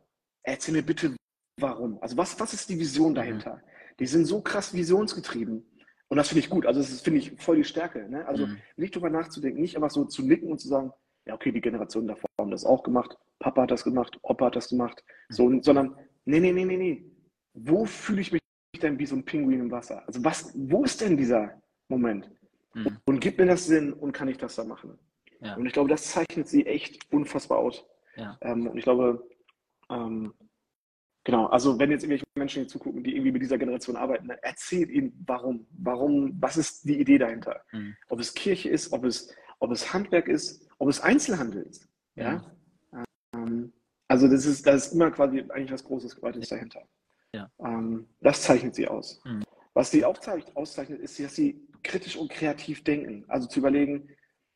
erzähl 0.42 0.74
mir 0.74 0.82
bitte, 0.82 1.16
warum. 1.58 2.00
Also 2.02 2.16
was, 2.18 2.38
was 2.38 2.52
ist 2.52 2.68
die 2.68 2.78
Vision 2.78 3.14
dahinter? 3.14 3.56
Mhm. 3.56 3.96
Die 4.00 4.06
sind 4.06 4.26
so 4.26 4.42
krass 4.42 4.74
visionsgetrieben. 4.74 5.64
Und 6.08 6.16
das 6.16 6.28
finde 6.28 6.40
ich 6.40 6.50
gut. 6.50 6.66
Also 6.66 6.80
das 6.80 7.00
finde 7.00 7.20
ich 7.20 7.32
voll 7.42 7.56
die 7.56 7.64
Stärke. 7.64 8.08
Ne? 8.08 8.26
Also 8.26 8.46
mhm. 8.46 8.58
nicht 8.76 8.94
drüber 8.94 9.10
nachzudenken, 9.10 9.60
nicht 9.60 9.76
einfach 9.76 9.90
so 9.90 10.04
zu 10.04 10.22
nicken 10.22 10.50
und 10.50 10.60
zu 10.60 10.68
sagen, 10.68 10.92
ja, 11.28 11.34
okay, 11.34 11.52
die 11.52 11.60
Generation 11.60 12.06
davor 12.06 12.28
haben 12.40 12.50
das 12.50 12.64
auch 12.64 12.82
gemacht, 12.82 13.16
Papa 13.38 13.62
hat 13.62 13.70
das 13.70 13.84
gemacht, 13.84 14.18
Opa 14.22 14.46
hat 14.46 14.56
das 14.56 14.70
gemacht, 14.70 15.04
so, 15.28 15.60
sondern 15.62 15.94
nee, 16.24 16.40
nee, 16.40 16.52
nee, 16.52 16.64
nee, 16.64 16.76
nee. 16.76 17.04
Wo 17.52 17.84
fühle 17.84 18.22
ich 18.22 18.32
mich 18.32 18.40
denn 18.80 18.98
wie 18.98 19.06
so 19.06 19.14
ein 19.16 19.24
Pinguin 19.24 19.60
im 19.60 19.70
Wasser? 19.70 20.02
Also 20.06 20.24
was, 20.24 20.52
wo 20.54 20.84
ist 20.84 21.00
denn 21.00 21.16
dieser 21.16 21.60
Moment? 21.88 22.30
Mhm. 22.74 22.98
Und 23.04 23.20
gibt 23.20 23.38
mir 23.38 23.46
das 23.46 23.66
Sinn 23.66 23.92
und 23.92 24.12
kann 24.12 24.28
ich 24.28 24.38
das 24.38 24.56
da 24.56 24.64
machen? 24.64 24.98
Ja. 25.40 25.54
Und 25.56 25.66
ich 25.66 25.72
glaube, 25.72 25.90
das 25.90 26.10
zeichnet 26.10 26.48
sie 26.48 26.66
echt 26.66 27.12
unfassbar 27.12 27.58
aus. 27.58 27.84
Ja. 28.16 28.36
Ähm, 28.40 28.66
und 28.66 28.76
ich 28.76 28.84
glaube, 28.84 29.28
ähm, 29.90 30.32
genau, 31.24 31.46
also 31.46 31.78
wenn 31.78 31.90
jetzt 31.90 32.02
irgendwelche 32.02 32.24
Menschen 32.36 32.62
hier 32.62 32.68
zugucken, 32.68 33.02
die 33.02 33.12
irgendwie 33.12 33.32
mit 33.32 33.42
dieser 33.42 33.58
Generation 33.58 33.96
arbeiten, 33.96 34.30
erzählt 34.30 34.90
ihnen, 34.90 35.12
warum, 35.26 35.66
warum, 35.72 36.36
was 36.40 36.56
ist 36.56 36.88
die 36.88 36.98
Idee 36.98 37.18
dahinter? 37.18 37.62
Mhm. 37.72 37.96
Ob 38.08 38.20
es 38.20 38.34
Kirche 38.34 38.70
ist, 38.70 38.92
ob 38.92 39.04
es, 39.04 39.32
ob 39.58 39.70
es 39.70 39.92
Handwerk 39.92 40.28
ist, 40.28 40.67
Einzelhandel 41.00 41.62
ist. 41.62 41.88
Ja. 42.14 42.44
ja? 42.92 43.04
Ähm, 43.34 43.72
also 44.08 44.26
das 44.26 44.46
ist, 44.46 44.66
das 44.66 44.86
ist 44.86 44.92
immer 44.94 45.10
quasi 45.10 45.40
eigentlich 45.50 45.72
was 45.72 45.84
Großes, 45.84 46.16
Gewaltiges 46.16 46.48
dahinter. 46.48 46.82
Ja. 47.34 47.50
Ähm, 47.60 48.08
das 48.20 48.42
zeichnet 48.42 48.74
sie 48.74 48.88
aus. 48.88 49.20
Mhm. 49.24 49.44
Was 49.74 49.90
sie 49.90 50.04
auch 50.04 50.18
auszeichnet, 50.54 51.00
ist, 51.00 51.20
dass 51.20 51.34
sie 51.34 51.68
kritisch 51.82 52.16
und 52.16 52.30
kreativ 52.30 52.82
denken. 52.84 53.24
Also 53.28 53.46
zu 53.46 53.60
überlegen, 53.60 54.08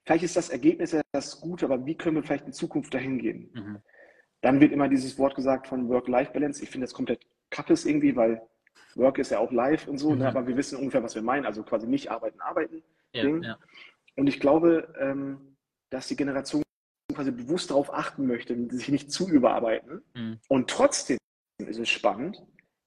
vielleicht 0.04 0.24
ist 0.24 0.36
das 0.36 0.48
Ergebnis 0.48 0.92
ja 0.92 1.02
das 1.12 1.40
Gute, 1.40 1.66
aber 1.66 1.84
wie 1.86 1.96
können 1.96 2.16
wir 2.16 2.22
vielleicht 2.22 2.46
in 2.46 2.52
Zukunft 2.52 2.92
dahin 2.94 3.18
gehen? 3.18 3.50
Mhm. 3.52 3.78
Dann 4.40 4.60
wird 4.60 4.72
immer 4.72 4.88
dieses 4.88 5.18
Wort 5.18 5.36
gesagt 5.36 5.68
von 5.68 5.88
Work-Life-Balance. 5.88 6.62
Ich 6.62 6.70
finde 6.70 6.86
das 6.86 6.94
komplett 6.94 7.24
kappes 7.50 7.84
irgendwie, 7.84 8.16
weil 8.16 8.42
Work 8.96 9.18
ist 9.18 9.30
ja 9.30 9.38
auch 9.38 9.52
live 9.52 9.86
und 9.86 9.98
so, 9.98 10.10
ne? 10.10 10.14
mhm. 10.14 10.20
ne? 10.22 10.28
aber 10.28 10.46
wir 10.46 10.56
wissen 10.56 10.78
ungefähr, 10.78 11.02
was 11.02 11.14
wir 11.14 11.22
meinen. 11.22 11.46
Also 11.46 11.62
quasi 11.62 11.86
nicht 11.86 12.10
arbeiten, 12.10 12.40
arbeiten. 12.40 12.82
Ja, 13.12 13.28
ja. 13.28 13.58
Und 14.16 14.26
ich 14.26 14.40
glaube, 14.40 14.92
ähm, 14.98 15.51
dass 15.92 16.08
die 16.08 16.16
Generation 16.16 16.62
quasi 17.14 17.30
bewusst 17.30 17.70
darauf 17.70 17.92
achten 17.92 18.26
möchte, 18.26 18.56
sich 18.70 18.88
nicht 18.88 19.12
zu 19.12 19.28
überarbeiten. 19.28 20.02
Mhm. 20.14 20.38
Und 20.48 20.70
trotzdem 20.70 21.18
ist 21.58 21.78
es 21.78 21.90
spannend, 21.90 22.42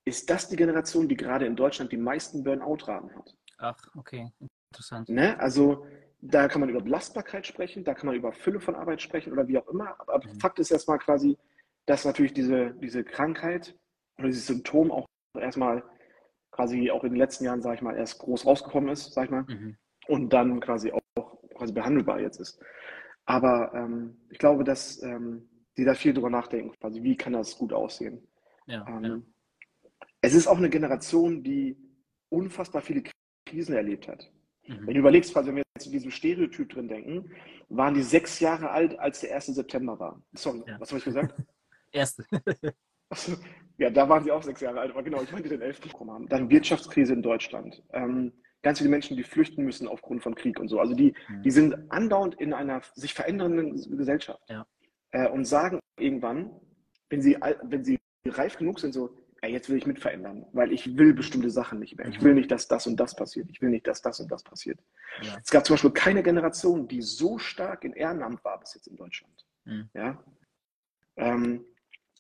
ist 0.06 0.30
das 0.30 0.50
die 0.50 0.56
Generation, 0.56 1.08
die 1.08 1.16
gerade 1.16 1.46
in 1.46 1.56
Deutschland 1.56 1.92
die 1.92 1.98
meisten 1.98 2.44
Burnout-Raten 2.44 3.16
hat. 3.16 3.36
Ach, 3.60 3.78
okay, 3.96 4.32
interessant. 4.72 5.08
Ne? 5.10 5.40
Also 5.40 5.86
da 6.22 6.48
kann 6.48 6.62
man 6.62 6.70
über 6.70 6.82
Belastbarkeit 6.82 7.46
sprechen, 7.46 7.84
da 7.84 7.94
kann 7.94 8.08
man 8.08 8.16
über 8.16 8.34
Fülle 8.34 8.60
von 8.60 8.76
Arbeit 8.76 9.02
sprechen 9.02 9.32
oder 9.32 9.48
wie 9.48 9.60
auch 9.60 9.68
immer. 9.68 10.00
Aber 10.00 10.26
mhm. 10.26 10.40
Fakt 10.40 10.58
ist 10.58 10.72
erstmal 10.72 10.98
quasi, 10.98 11.38
dass 11.86 12.06
natürlich 12.06 12.34
diese, 12.34 12.72
diese 12.82 13.04
Krankheit 13.04 13.76
oder 14.18 14.28
dieses 14.28 14.48
Symptom 14.48 14.92
auch 14.92 15.06
erstmal 15.40 15.84
quasi 16.50 16.90
auch 16.90 17.04
in 17.04 17.12
den 17.12 17.20
letzten 17.20 17.46
Jahren, 17.46 17.62
sage 17.62 17.76
ich 17.76 17.82
mal, 17.84 17.96
erst 17.96 18.18
groß 18.20 18.46
rausgekommen 18.48 18.90
ist, 18.90 19.14
sage 19.14 19.26
ich 19.26 19.32
mal, 19.32 19.44
mhm. 19.44 19.78
und 20.08 20.34
dann 20.34 20.60
quasi 20.60 20.92
auch 20.92 21.02
quasi 21.56 21.74
behandelbar 21.74 22.20
jetzt 22.20 22.40
ist. 22.40 22.60
Aber 23.26 23.74
ähm, 23.74 24.18
ich 24.30 24.38
glaube, 24.38 24.64
dass 24.64 25.02
ähm, 25.02 25.50
die 25.78 25.84
da 25.84 25.94
viel 25.94 26.14
drüber 26.14 26.30
nachdenken, 26.30 26.74
quasi, 26.80 27.04
wie 27.04 27.18
kann 27.18 27.34
das 27.34 27.58
gut 27.58 27.74
aussehen. 27.74 28.28
Ja, 28.68 28.86
ähm, 28.88 29.04
ja. 29.04 29.22
Es 30.22 30.34
ist 30.34 30.48
auch 30.48 30.58
eine 30.58 30.70
Generation, 30.70 31.44
die 31.44 31.78
unfassbar 32.30 32.82
viele 32.82 33.04
Krisen 33.46 33.76
erlebt 33.76 34.08
hat. 34.08 34.32
Mhm. 34.68 34.88
Wenn 34.88 34.94
du 34.94 35.00
überlegst, 35.00 35.34
quasi, 35.34 35.50
wenn 35.50 35.58
wir 35.58 35.64
jetzt 35.76 35.86
in 35.86 35.92
diesem 35.92 36.12
Stereotyp 36.12 36.70
drin 36.70 36.88
denken, 36.88 37.32
waren 37.70 37.94
die 37.94 38.02
sechs 38.02 38.40
Jahre 38.40 38.70
alt, 38.72 38.98
als 39.00 39.22
der 39.22 39.36
1. 39.36 39.48
September 39.48 40.00
war. 40.00 40.22
Sorry, 40.34 40.64
ja. 40.66 40.80
was 40.80 40.90
habe 40.90 41.00
ich 41.00 41.06
gesagt? 41.06 41.36
Erste. 41.92 42.26
ja, 43.78 43.90
da 43.90 44.10
waren 44.10 44.24
sie 44.24 44.32
auch 44.32 44.44
sechs 44.44 44.62
Jahre 44.62 44.82
alt, 44.82 44.92
aber 44.92 45.04
genau, 45.04 45.22
ich 45.22 45.32
meinte 45.32 45.50
den 45.50 45.62
11. 45.62 45.82
haben. 46.00 46.28
Dann 46.28 46.50
Wirtschaftskrise 46.50 47.14
in 47.14 47.22
Deutschland. 47.22 47.82
Ähm, 47.94 48.34
ganz 48.66 48.80
viele 48.80 48.90
Menschen, 48.90 49.16
die 49.16 49.22
flüchten 49.22 49.64
müssen 49.64 49.88
aufgrund 49.88 50.24
von 50.24 50.34
Krieg 50.34 50.60
und 50.60 50.70
so. 50.70 50.80
Also 50.80 50.96
die, 50.96 51.14
mhm. 51.30 51.44
die 51.44 51.52
sind 51.52 51.92
andauernd 51.92 52.34
in 52.42 52.52
einer 52.52 52.82
sich 52.96 53.14
verändernden 53.14 53.96
Gesellschaft 53.96 54.42
ja. 54.50 54.66
äh, 55.12 55.30
und 55.30 55.46
sagen 55.46 55.80
irgendwann, 56.00 56.50
wenn 57.12 57.22
sie, 57.22 57.38
wenn 57.62 57.84
sie 57.84 58.00
reif 58.26 58.58
genug 58.58 58.80
sind, 58.80 58.92
so, 58.92 59.16
ja, 59.44 59.50
jetzt 59.50 59.70
will 59.70 59.78
ich 59.78 59.86
mit 59.86 60.00
verändern, 60.00 60.48
weil 60.52 60.74
ich 60.74 60.98
will 60.98 61.14
bestimmte 61.14 61.52
Sachen 61.52 61.78
nicht 61.78 61.96
mehr. 61.96 62.08
Ich 62.08 62.24
will 62.24 62.34
nicht, 62.34 62.50
dass 62.50 62.68
das 62.68 62.88
und 62.88 63.00
das 63.00 63.16
passiert. 63.16 63.52
Ich 63.52 63.62
will 63.62 63.70
nicht, 63.70 63.86
dass 63.86 64.02
das 64.02 64.20
und 64.20 64.32
das 64.32 64.42
passiert. 64.42 64.80
Ja. 65.22 65.38
Es 65.44 65.52
gab 65.52 65.64
zum 65.64 65.76
Beispiel 65.76 65.92
keine 65.92 66.24
Generation, 66.24 66.88
die 66.88 67.04
so 67.04 67.38
stark 67.38 67.84
in 67.84 67.94
Ehrenamt 67.94 68.44
war 68.44 68.60
bis 68.60 68.74
jetzt 68.74 68.88
in 68.88 68.96
Deutschland. 68.96 69.46
Mhm. 69.66 69.90
Ja? 69.94 70.24
Ähm, 71.18 71.64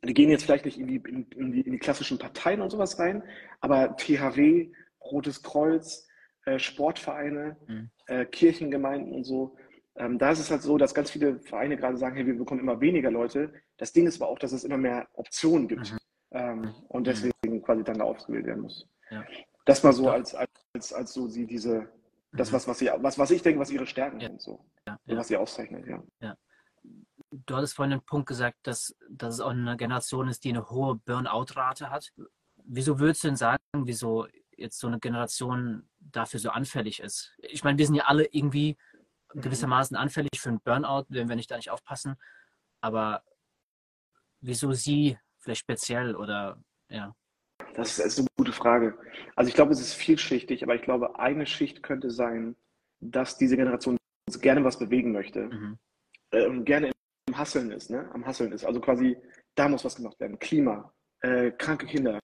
die 0.03 0.13
gehen 0.13 0.29
jetzt 0.29 0.43
vielleicht 0.43 0.65
nicht 0.65 0.77
in 0.77 0.86
die, 0.86 0.97
in, 0.97 1.25
in, 1.31 1.51
die, 1.51 1.62
in 1.62 1.71
die, 1.71 1.79
klassischen 1.79 2.19
Parteien 2.19 2.62
und 2.62 2.69
sowas 2.69 2.99
rein, 2.99 3.23
aber 3.62 3.97
THW, 3.97 4.71
Rotes 5.01 5.41
Kreuz, 5.41 6.08
äh, 6.45 6.60
Sportvereine, 6.60 7.58
mhm. 7.67 7.89
äh, 8.08 8.25
Kirchengemeinden 8.25 9.13
und 9.13 9.23
so, 9.23 9.55
ähm, 9.97 10.17
da 10.17 10.31
ist 10.31 10.39
es 10.39 10.51
halt 10.51 10.62
so, 10.62 10.77
dass 10.77 10.93
ganz 10.93 11.12
viele 11.12 11.39
Vereine 11.39 11.77
gerade 11.77 11.97
sagen, 11.97 12.15
hey, 12.15 12.25
wir 12.25 12.38
bekommen 12.38 12.60
immer 12.60 12.81
weniger 12.81 13.12
Leute. 13.12 13.53
Das 13.77 13.93
Ding 13.93 14.08
ist 14.08 14.21
aber 14.21 14.29
auch, 14.29 14.39
dass 14.39 14.51
es 14.51 14.65
immer 14.65 14.77
mehr 14.77 15.08
Optionen 15.13 15.67
gibt. 15.67 15.93
Mhm 15.93 15.97
ähm, 16.36 16.73
und 16.89 17.01
mhm. 17.01 17.05
deswegen 17.05 17.62
quasi 17.63 17.84
dann 17.84 17.97
da 17.97 18.05
ausgewählt 18.05 18.45
werden 18.45 18.63
muss. 18.63 18.88
Ja. 19.10 19.23
Das 19.65 19.81
mal 19.84 19.93
so 19.93 20.10
als, 20.10 20.36
als, 20.36 20.93
als 20.93 21.13
so 21.13 21.27
sie 21.27 21.47
diese, 21.47 21.89
das, 22.34 22.51
mhm. 22.51 22.55
was, 22.55 22.67
was, 22.67 22.79
sie, 22.79 22.89
was, 22.97 23.17
was 23.17 23.31
ich 23.31 23.41
denke, 23.41 23.60
was 23.60 23.71
ihre 23.71 23.88
Stärken 23.88 24.19
ja. 24.19 24.27
sind, 24.27 24.41
so. 24.41 24.65
Ja. 24.88 24.99
Und 25.08 25.17
was 25.17 25.27
sie 25.27 25.38
auszeichnet, 25.38 25.88
ja. 25.88 26.03
ja. 26.19 26.36
Du 27.31 27.55
hattest 27.55 27.75
vorhin 27.75 27.93
einen 27.93 28.05
Punkt 28.05 28.27
gesagt, 28.27 28.58
dass, 28.63 28.95
dass 29.10 29.36
es 29.36 29.39
auch 29.39 29.49
eine 29.49 29.77
Generation 29.77 30.27
ist, 30.27 30.43
die 30.43 30.49
eine 30.49 30.69
hohe 30.69 30.95
Burnout-Rate 30.95 31.89
hat. 31.89 32.12
Wieso 32.63 32.99
würdest 32.99 33.23
du 33.23 33.29
denn 33.29 33.38
sagen, 33.38 33.62
wieso 33.73 34.27
jetzt 34.58 34.79
so 34.79 34.88
eine 34.88 34.99
Generation 34.99 35.88
dafür 36.12 36.39
so 36.39 36.50
anfällig 36.50 37.00
ist? 37.00 37.36
Ich 37.39 37.63
meine, 37.63 37.78
wir 37.78 37.86
sind 37.86 37.96
ja 37.96 38.06
alle 38.06 38.26
irgendwie 38.32 38.78
mhm. 39.34 39.41
gewissermaßen 39.41 39.98
anfällig 39.98 40.32
für 40.38 40.50
einen 40.50 40.62
Burnout, 40.62 41.06
wenn 41.10 41.30
wir 41.30 41.36
nicht 41.36 41.52
da 41.52 41.58
nicht 41.58 41.72
aufpassen. 41.72 42.15
Aber 42.82 43.24
wieso 44.41 44.72
sie 44.74 45.18
vielleicht 45.39 45.62
speziell 45.62 46.15
oder 46.15 46.62
ja? 46.89 47.15
Das 47.76 48.00
ist 48.00 48.20
eine 48.20 48.28
gute 48.38 48.54
Frage. 48.54 48.98
Also 49.36 49.50
ich 49.50 49.56
glaube, 49.56 49.74
es 49.74 49.82
ist 49.82 49.94
vielschichtig, 49.94 50.63
aber 50.63 50.76
ich 50.76 50.82
glaube, 50.82 51.20
eine 51.20 51.46
Schicht 51.46 51.84
könnte 51.84 52.10
sein, 52.10 52.56
dass 53.00 53.38
diese 53.38 53.58
Generation 53.58 53.98
gerne 54.41 54.63
was 54.63 54.80
bewegen 54.80 55.12
möchte 55.12 55.48
mhm. 55.48 55.78
äh, 56.32 56.46
und 56.48 56.65
gerne 56.65 56.91
im 57.28 57.38
Hasseln 57.38 57.72
ist, 57.72 57.89
ne? 57.89 58.10
am 58.13 58.26
Hasseln 58.26 58.52
ist. 58.52 58.65
Also 58.65 58.80
quasi, 58.80 59.18
da 59.56 59.68
muss 59.68 59.86
was 59.86 59.96
gemacht 59.96 60.20
werden. 60.20 60.39
Klima, 60.39 60.94
äh, 61.22 61.52
kranke 61.52 61.86
Kinder, 61.86 62.20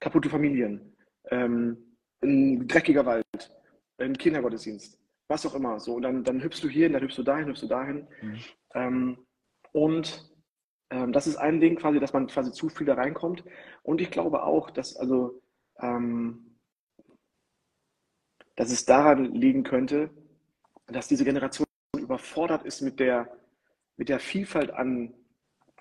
kaputte 0.00 0.28
Familien, 0.28 0.96
ähm, 1.30 1.95
ein 2.22 2.66
dreckiger 2.66 3.06
Wald, 3.06 3.26
ein 3.98 4.16
Kindergottesdienst, 4.16 4.98
was 5.28 5.46
auch 5.46 5.54
immer. 5.54 5.78
So, 5.80 5.94
und 5.94 6.02
dann, 6.02 6.24
dann 6.24 6.42
hüpfst 6.42 6.62
du 6.62 6.68
hier, 6.68 6.90
dann 6.90 7.02
hüpfst 7.02 7.18
du 7.18 7.22
dahin, 7.22 7.48
hüpfst 7.48 7.62
du 7.62 7.68
dahin. 7.68 8.06
Mhm. 8.22 8.38
Ähm, 8.74 9.18
und 9.72 10.30
ähm, 10.90 11.12
das 11.12 11.26
ist 11.26 11.36
ein 11.36 11.60
Ding 11.60 11.76
quasi, 11.76 12.00
dass 12.00 12.12
man 12.12 12.26
quasi 12.26 12.52
zu 12.52 12.68
viel 12.68 12.86
da 12.86 12.94
reinkommt. 12.94 13.44
Und 13.82 14.00
ich 14.00 14.10
glaube 14.10 14.42
auch, 14.42 14.70
dass 14.70 14.96
also 14.96 15.42
ähm, 15.80 16.46
dass 18.56 18.70
es 18.70 18.84
daran 18.86 19.34
liegen 19.34 19.62
könnte, 19.62 20.10
dass 20.86 21.08
diese 21.08 21.24
Generation 21.24 21.66
überfordert 21.96 22.64
ist 22.64 22.80
mit 22.80 22.98
der, 22.98 23.30
mit 23.96 24.08
der 24.08 24.18
Vielfalt 24.18 24.70
an 24.70 25.14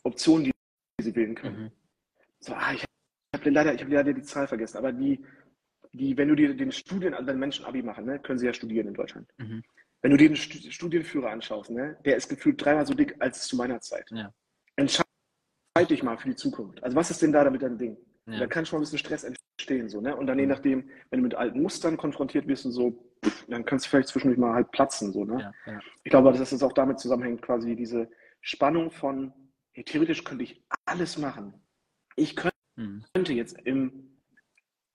Optionen, 0.03 0.45
die 0.45 1.03
sie 1.03 1.15
wählen 1.15 1.35
können. 1.35 1.63
Mhm. 1.63 1.71
So, 2.39 2.53
ah, 2.53 2.73
ich 2.73 2.85
habe 3.33 3.49
leider, 3.49 3.73
ich 3.73 3.81
habe 3.81 3.93
leider 3.93 4.13
die 4.13 4.21
Zahl 4.21 4.47
vergessen, 4.47 4.77
aber 4.77 4.91
die, 4.91 5.23
die, 5.97 6.17
wenn 6.17 6.27
du 6.27 6.35
dir 6.35 6.55
den 6.55 6.71
Studien, 6.71 7.13
also 7.13 7.27
wenn 7.27 7.39
Menschen 7.39 7.65
Abi 7.65 7.81
machen, 7.81 8.05
ne, 8.05 8.19
können 8.19 8.39
sie 8.39 8.45
ja 8.45 8.53
studieren 8.53 8.87
in 8.87 8.93
Deutschland. 8.93 9.27
Mhm. 9.37 9.63
Wenn 10.01 10.11
du 10.11 10.17
dir 10.17 10.29
den 10.29 10.35
Studienführer 10.37 11.31
anschaust, 11.31 11.71
ne, 11.71 11.97
der 12.05 12.15
ist 12.15 12.29
gefühlt 12.29 12.63
dreimal 12.63 12.85
so 12.85 12.93
dick 12.93 13.15
als 13.19 13.47
zu 13.47 13.55
meiner 13.55 13.81
Zeit. 13.81 14.09
Ja 14.11 14.31
entscheide 14.75 15.07
dich 15.89 16.03
mal 16.03 16.17
für 16.17 16.29
die 16.29 16.35
Zukunft. 16.35 16.83
Also 16.83 16.95
was 16.95 17.11
ist 17.11 17.21
denn 17.21 17.31
da 17.31 17.43
damit 17.43 17.61
dein 17.61 17.77
Ding? 17.77 17.97
Ja. 18.27 18.39
Da 18.39 18.47
kann 18.47 18.65
schon 18.65 18.77
mal 18.77 18.81
ein 18.81 18.83
bisschen 18.83 18.99
Stress 18.99 19.23
entstehen. 19.23 19.89
So, 19.89 20.01
ne? 20.01 20.15
Und 20.15 20.27
dann 20.27 20.39
je 20.39 20.47
nachdem, 20.47 20.89
wenn 21.09 21.19
du 21.19 21.23
mit 21.23 21.35
alten 21.35 21.61
Mustern 21.61 21.97
konfrontiert 21.97 22.47
wirst 22.47 22.65
und 22.65 22.71
so, 22.71 23.13
dann 23.47 23.65
kannst 23.65 23.85
du 23.85 23.89
vielleicht 23.89 24.09
zwischendurch 24.09 24.39
mal 24.39 24.53
halt 24.53 24.71
platzen. 24.71 25.13
So, 25.13 25.25
ne? 25.25 25.53
Ja, 25.65 25.73
ja. 25.73 25.79
Ich 26.03 26.09
glaube, 26.09 26.31
dass 26.31 26.49
das 26.49 26.63
auch 26.63 26.73
damit 26.73 26.99
zusammenhängt, 26.99 27.41
quasi 27.41 27.75
diese 27.75 28.09
Spannung 28.41 28.91
von, 28.91 29.31
hey, 29.73 29.83
theoretisch 29.83 30.23
könnte 30.23 30.43
ich 30.43 30.63
alles 30.85 31.17
machen. 31.17 31.53
Ich 32.15 32.35
könnte, 32.35 32.57
mhm. 32.75 33.05
könnte 33.13 33.33
jetzt 33.33 33.59
im 33.63 34.14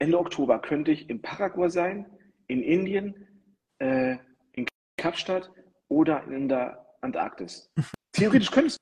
Ende 0.01 0.19
Oktober 0.19 0.59
könnte 0.59 0.91
ich 0.91 1.09
in 1.09 1.23
Paraguay 1.23 1.71
sein, 1.71 2.07
in 2.49 2.63
Indien, 2.63 3.29
äh, 3.79 4.17
in 4.53 4.67
Kapstadt 4.97 5.51
oder 5.89 6.25
in 6.25 6.49
der 6.49 6.85
Antarktis. 7.03 7.71
Theoretisch 8.13 8.51
könntest 8.51 8.81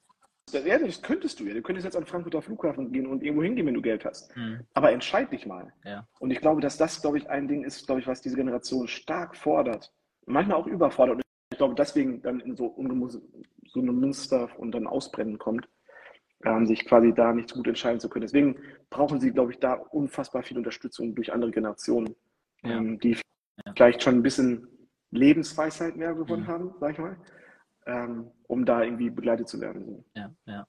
ja, 0.52 0.78
das 0.78 1.02
könntest 1.02 1.40
du 1.40 1.44
ja. 1.44 1.52
Du 1.52 1.60
könntest 1.60 1.84
jetzt 1.84 1.96
an 1.96 2.06
Frankfurter 2.06 2.40
Flughafen 2.40 2.90
gehen 2.90 3.06
und 3.06 3.22
irgendwo 3.22 3.42
hingehen, 3.42 3.66
wenn 3.66 3.74
du 3.74 3.82
Geld 3.82 4.06
hast. 4.06 4.34
Mhm. 4.34 4.60
Aber 4.72 4.92
entscheid 4.92 5.30
dich 5.30 5.44
mal. 5.44 5.72
Ja. 5.84 6.06
Und 6.20 6.30
ich 6.30 6.40
glaube, 6.40 6.62
dass 6.62 6.78
das, 6.78 7.02
glaube 7.02 7.18
ich, 7.18 7.28
ein 7.28 7.48
Ding 7.48 7.64
ist, 7.64 7.84
glaube 7.86 8.00
ich, 8.00 8.06
was 8.06 8.22
diese 8.22 8.36
Generation 8.36 8.88
stark 8.88 9.36
fordert. 9.36 9.92
Manchmal 10.24 10.56
auch 10.56 10.66
überfordert. 10.66 11.16
Und 11.16 11.22
ich 11.52 11.58
glaube, 11.58 11.74
deswegen 11.74 12.22
dann 12.22 12.40
in 12.40 12.56
so, 12.56 12.74
so 13.66 13.80
eine 13.80 13.92
Münster 13.92 14.48
und 14.58 14.72
dann 14.72 14.86
Ausbrennen 14.86 15.38
kommt, 15.38 15.68
ähm, 16.44 16.66
sich 16.66 16.84
quasi 16.86 17.12
da 17.12 17.32
nicht 17.32 17.48
so 17.48 17.56
gut 17.56 17.66
entscheiden 17.66 18.00
zu 18.00 18.08
können. 18.08 18.22
Deswegen 18.22 18.56
brauchen 18.90 19.20
sie, 19.20 19.32
glaube 19.32 19.52
ich, 19.52 19.58
da 19.58 19.74
unfassbar 19.74 20.42
viel 20.42 20.56
Unterstützung 20.56 21.14
durch 21.14 21.32
andere 21.32 21.50
Generationen, 21.50 22.14
Ja. 22.62 22.76
ähm, 22.78 22.98
die 23.00 23.16
Ja. 23.66 23.72
vielleicht 23.76 24.02
schon 24.02 24.16
ein 24.16 24.22
bisschen 24.22 24.68
Lebensweisheit 25.10 25.96
mehr 25.96 26.14
gewonnen 26.14 26.42
Mhm. 26.42 26.46
haben, 26.48 26.74
sag 26.80 26.92
ich 26.92 26.98
mal, 26.98 27.16
ähm, 27.86 28.30
um 28.44 28.64
da 28.64 28.82
irgendwie 28.82 29.10
begleitet 29.10 29.48
zu 29.48 29.60
werden. 29.60 30.04
Ja, 30.14 30.32
ja. 30.46 30.66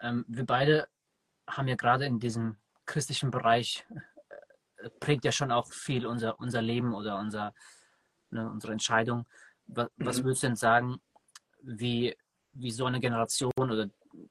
Ähm, 0.00 0.24
wir 0.28 0.46
beide 0.46 0.88
haben 1.46 1.68
ja 1.68 1.74
gerade 1.76 2.06
in 2.06 2.20
diesem 2.20 2.56
christlichen 2.86 3.30
Bereich, 3.30 3.86
äh, 4.78 4.88
prägt 4.98 5.24
ja 5.24 5.32
schon 5.32 5.50
auch 5.52 5.70
viel 5.72 6.06
unser, 6.06 6.38
unser 6.40 6.62
Leben 6.62 6.94
oder 6.94 7.18
unser, 7.18 7.52
ne, 8.30 8.48
unsere 8.50 8.72
Entscheidung. 8.72 9.26
Was, 9.66 9.90
was 9.96 10.18
Mhm. 10.20 10.24
würdest 10.24 10.42
du 10.42 10.46
denn 10.46 10.56
sagen, 10.56 11.00
wie, 11.62 12.16
wie 12.52 12.70
so 12.70 12.86
eine 12.86 13.00
Generation 13.00 13.52
oder 13.58 13.90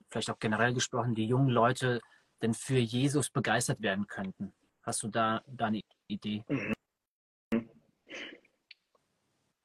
vielleicht 0.10 0.30
auch 0.30 0.40
generell 0.40 0.74
gesprochen, 0.74 1.16
die 1.16 1.26
jungen 1.26 1.50
Leute 1.50 2.00
denn 2.42 2.54
für 2.54 2.78
Jesus 2.78 3.30
begeistert 3.30 3.82
werden 3.82 4.08
könnten? 4.08 4.54
Hast 4.84 5.04
du 5.04 5.08
da, 5.08 5.42
da 5.48 5.68
eine 5.68 5.82
Idee? 6.08 6.44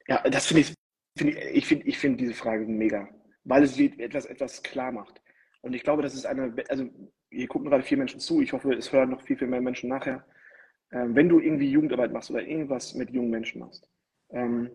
Ja, 0.07 0.21
das 0.29 0.47
finde 0.47 0.61
ich, 0.61 0.73
find 1.17 1.31
ich, 1.31 1.37
ich 1.37 1.67
finde 1.67 1.87
ich 1.87 1.97
find 1.97 2.19
diese 2.19 2.33
Frage 2.33 2.65
mega, 2.65 3.09
weil 3.43 3.63
es 3.63 3.79
etwas, 3.79 4.25
etwas 4.25 4.61
klar 4.61 4.91
macht. 4.91 5.21
Und 5.61 5.73
ich 5.73 5.83
glaube, 5.83 6.03
das 6.03 6.13
ist 6.13 6.25
eine, 6.25 6.53
also 6.69 6.87
hier 7.31 7.47
gucken 7.47 7.69
gerade 7.69 7.83
vier 7.83 7.97
Menschen 7.97 8.19
zu, 8.19 8.41
ich 8.41 8.53
hoffe, 8.53 8.73
es 8.73 8.91
hören 8.91 9.09
noch 9.09 9.21
viel, 9.21 9.37
viel 9.37 9.47
mehr 9.47 9.61
Menschen 9.61 9.89
nachher. 9.89 10.25
Ähm, 10.91 11.15
wenn 11.15 11.27
du 11.27 11.39
irgendwie 11.39 11.71
Jugendarbeit 11.71 12.11
machst 12.11 12.29
oder 12.29 12.43
irgendwas 12.43 12.93
mit 12.93 13.09
jungen 13.09 13.31
Menschen 13.31 13.59
machst, 13.59 13.89
ähm, 14.29 14.69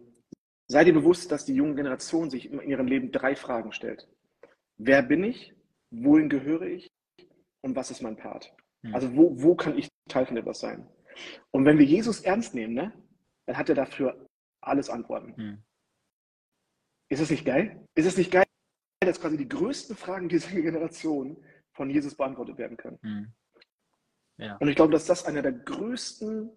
sei 0.67 0.85
dir 0.85 0.93
bewusst, 0.93 1.31
dass 1.31 1.45
die 1.45 1.55
junge 1.55 1.77
Generation 1.77 2.29
sich 2.31 2.51
in 2.51 2.61
ihrem 2.63 2.87
Leben 2.87 3.13
drei 3.13 3.37
Fragen 3.37 3.73
stellt. 3.73 4.09
Wer 4.83 5.03
bin 5.03 5.25
ich? 5.25 5.55
Wohin 5.90 6.31
gehöre 6.31 6.62
ich? 6.62 6.90
Und 7.61 7.77
was 7.77 7.90
ist 7.90 8.01
mein 8.01 8.16
Part? 8.16 8.55
Hm. 8.83 8.95
Also 8.95 9.14
wo, 9.14 9.43
wo 9.43 9.55
kann 9.55 9.77
ich 9.77 9.88
Teil 10.09 10.25
von 10.25 10.38
etwas 10.38 10.61
sein? 10.61 10.88
Und 11.51 11.66
wenn 11.66 11.79
wir 11.79 11.85
Jesus 11.85 12.21
ernst 12.23 12.55
nehmen, 12.55 12.73
ne, 12.75 12.93
dann 13.47 13.59
hat 13.59 13.69
er 13.69 13.75
dafür 13.75 14.27
alles 14.62 14.88
Antworten. 14.88 15.37
Hm. 15.37 15.62
Ist 17.11 17.21
das 17.21 17.31
nicht 17.31 17.45
geil? 17.45 17.87
Ist 17.95 18.07
es 18.07 18.16
nicht 18.16 18.31
geil, 18.31 18.47
dass 19.01 19.21
quasi 19.21 19.37
die 19.37 19.49
größten 19.49 19.97
Fragen 19.97 20.31
dieser 20.31 20.51
Generation 20.62 21.37
von 21.75 21.90
Jesus 21.90 22.14
beantwortet 22.14 22.57
werden 22.57 22.79
können? 22.79 22.99
Hm. 23.03 23.33
Ja. 24.38 24.57
Und 24.57 24.69
ich 24.69 24.77
glaube, 24.77 24.93
dass 24.93 25.05
das 25.05 25.27
einer 25.27 25.43
der 25.43 25.53
größten 25.53 26.51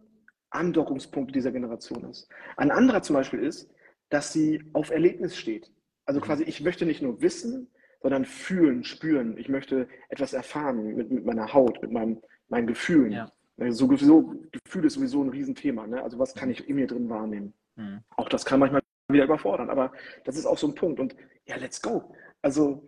Andockungspunkte 0.50 1.34
dieser 1.34 1.52
Generation 1.52 2.06
ist. 2.06 2.30
Ein 2.56 2.72
anderer 2.72 3.02
zum 3.02 3.16
Beispiel 3.16 3.40
ist, 3.40 3.70
dass 4.08 4.32
sie 4.32 4.64
auf 4.72 4.92
Erlebnis 4.92 5.36
steht. 5.36 5.74
Also 6.06 6.22
Mhm. 6.22 6.24
quasi, 6.24 6.44
ich 6.44 6.62
möchte 6.62 6.86
nicht 6.86 7.02
nur 7.02 7.22
wissen, 7.22 7.70
sondern 8.04 8.26
fühlen, 8.26 8.84
spüren. 8.84 9.38
Ich 9.38 9.50
möchte 9.50 9.88
etwas 10.10 10.34
erfahren 10.34 10.96
mit, 10.96 11.10
mit 11.10 11.26
meiner 11.26 11.52
Haut, 11.54 11.82
mit 11.82 11.92
meinem, 11.92 12.22
meinen 12.50 12.68
Gefühlen. 12.68 13.14
Ja. 13.14 13.32
Also 13.58 13.88
sowieso, 13.88 14.36
Gefühl 14.52 14.86
ist 14.86 14.96
sowieso 14.96 15.24
ein 15.24 15.30
Riesenthema. 15.30 15.88
Ne? 15.88 16.04
Also 16.04 16.20
was 16.20 16.36
kann 16.36 16.50
Mhm. 16.50 16.54
ich 16.54 16.70
in 16.70 16.76
mir 16.76 16.88
drin 16.88 17.10
wahrnehmen? 17.10 17.54
Hm. 17.78 18.02
Auch 18.18 18.30
das 18.30 18.46
kann 18.46 18.60
manchmal 18.60 18.82
wieder 19.10 19.24
überfordern, 19.24 19.70
aber 19.70 19.92
das 20.26 20.36
ist 20.38 20.46
auch 20.46 20.58
so 20.58 20.68
ein 20.68 20.76
Punkt. 20.76 21.00
Und 21.00 21.16
ja, 21.46 21.56
let's 21.56 21.82
go. 21.82 22.14
Also, 22.42 22.86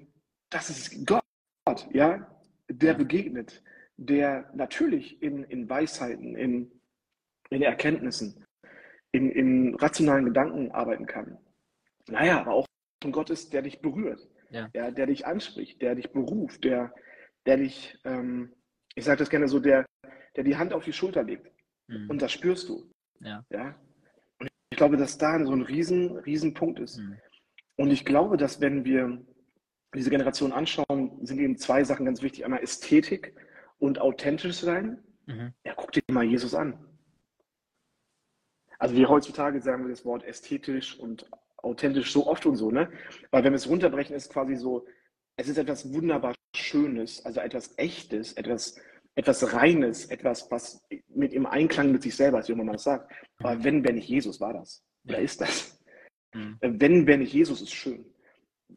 das 0.50 0.70
ist 0.70 1.06
Gott, 1.08 1.24
ja, 1.92 2.28
der 2.70 2.92
Ja. 2.92 2.98
begegnet, 2.98 3.64
der 3.98 4.50
natürlich 4.54 5.22
in, 5.22 5.44
in 5.46 5.70
Weisheiten, 5.70 6.36
in, 6.36 6.72
in 7.50 7.62
Erkenntnissen, 7.62 8.44
in, 9.12 9.30
in 9.32 9.76
rationalen 9.76 10.26
Gedanken 10.26 10.72
arbeiten 10.72 11.06
kann. 11.06 11.38
Naja, 12.10 12.42
aber 12.42 12.52
auch 12.54 12.66
ein 13.04 13.12
Gott 13.12 13.30
ist, 13.30 13.54
der 13.54 13.62
dich 13.62 13.82
berührt, 13.82 14.28
Ja. 14.50 14.68
der, 14.70 14.92
der 14.92 15.08
dich 15.08 15.26
anspricht, 15.26 15.82
der 15.82 15.96
dich 15.96 16.12
beruft, 16.12 16.64
der, 16.64 16.94
der 17.46 17.58
dich, 17.58 17.98
ähm, 18.04 18.54
ich 18.96 19.06
sage 19.06 19.20
das 19.20 19.30
gerne 19.30 19.48
so, 19.48 19.60
der, 19.60 19.86
der 20.36 20.44
die 20.44 20.58
Hand 20.58 20.74
auf 20.74 20.84
die 20.84 20.94
Schulter 20.94 21.24
legt. 21.24 21.52
Hm. 21.90 22.10
Und 22.10 22.22
das 22.22 22.32
spürst 22.32 22.70
du. 22.70 22.92
Ja. 23.20 23.46
Ja? 23.50 23.76
Und 24.40 24.50
ich 24.70 24.78
glaube, 24.78 24.98
dass 24.98 25.18
da 25.18 25.44
so 25.44 25.54
ein 25.54 25.62
riesen, 25.62 26.18
riesen 26.20 26.54
Punkt 26.54 26.80
ist. 26.80 26.98
Hm. 26.98 27.18
Und 27.78 27.92
ich 27.92 28.06
glaube, 28.06 28.38
dass 28.38 28.62
wenn 28.62 28.86
wir 28.86 29.26
diese 29.94 30.10
Generation 30.10 30.52
anschauen, 30.52 31.26
sind 31.26 31.40
eben 31.40 31.58
zwei 31.58 31.84
Sachen 31.84 32.06
ganz 32.06 32.22
wichtig. 32.22 32.44
Einmal 32.44 32.62
Ästhetik 32.62 33.34
und 33.78 34.00
authentisch 34.00 34.60
sein. 34.60 35.04
Mhm. 35.26 35.54
Ja, 35.66 35.74
guck 35.76 35.92
dir 35.92 36.02
mal 36.10 36.24
Jesus 36.24 36.54
an. 36.54 36.86
Also 38.78 38.96
wir 38.96 39.10
heutzutage 39.10 39.62
sagen 39.62 39.84
wir 39.84 39.90
das 39.90 40.06
Wort 40.06 40.24
ästhetisch 40.24 41.00
und 41.00 41.30
authentisch 41.66 42.12
so 42.12 42.28
oft 42.28 42.46
und 42.46 42.56
so, 42.56 42.72
ne? 42.72 42.90
Weil 43.32 43.44
wenn 43.44 43.52
wir 43.52 43.58
es 43.58 43.70
runterbrechen, 43.70 44.16
ist 44.16 44.32
quasi 44.32 44.56
so, 44.56 44.86
es 45.38 45.50
ist 45.50 45.58
etwas 45.58 45.92
wunderbar 45.94 46.34
Schönes, 46.56 47.26
also 47.26 47.42
etwas 47.42 47.78
Echtes, 47.78 48.34
etwas, 48.34 48.80
etwas 49.16 49.54
Reines, 49.54 50.06
etwas, 50.06 50.50
was 50.52 50.86
mit 51.10 51.34
im 51.34 51.46
Einklang 51.46 51.92
mit 51.92 52.04
sich 52.04 52.16
selber 52.16 52.40
ist, 52.40 52.50
wie 52.50 52.56
man 52.56 52.68
das 52.68 52.84
sagt. 52.84 53.12
Aber 53.40 53.64
wenn, 53.64 53.84
wenn 53.84 53.96
nicht 53.96 54.08
Jesus, 54.08 54.40
war 54.40 54.54
das. 54.54 54.84
Oder 55.08 55.20
ist 55.20 55.42
das? 55.42 55.80
Hm. 56.34 56.58
Wenn, 56.62 57.08
wenn 57.08 57.20
nicht 57.20 57.34
Jesus, 57.34 57.62
ist 57.62 57.74
schön. 57.74 58.06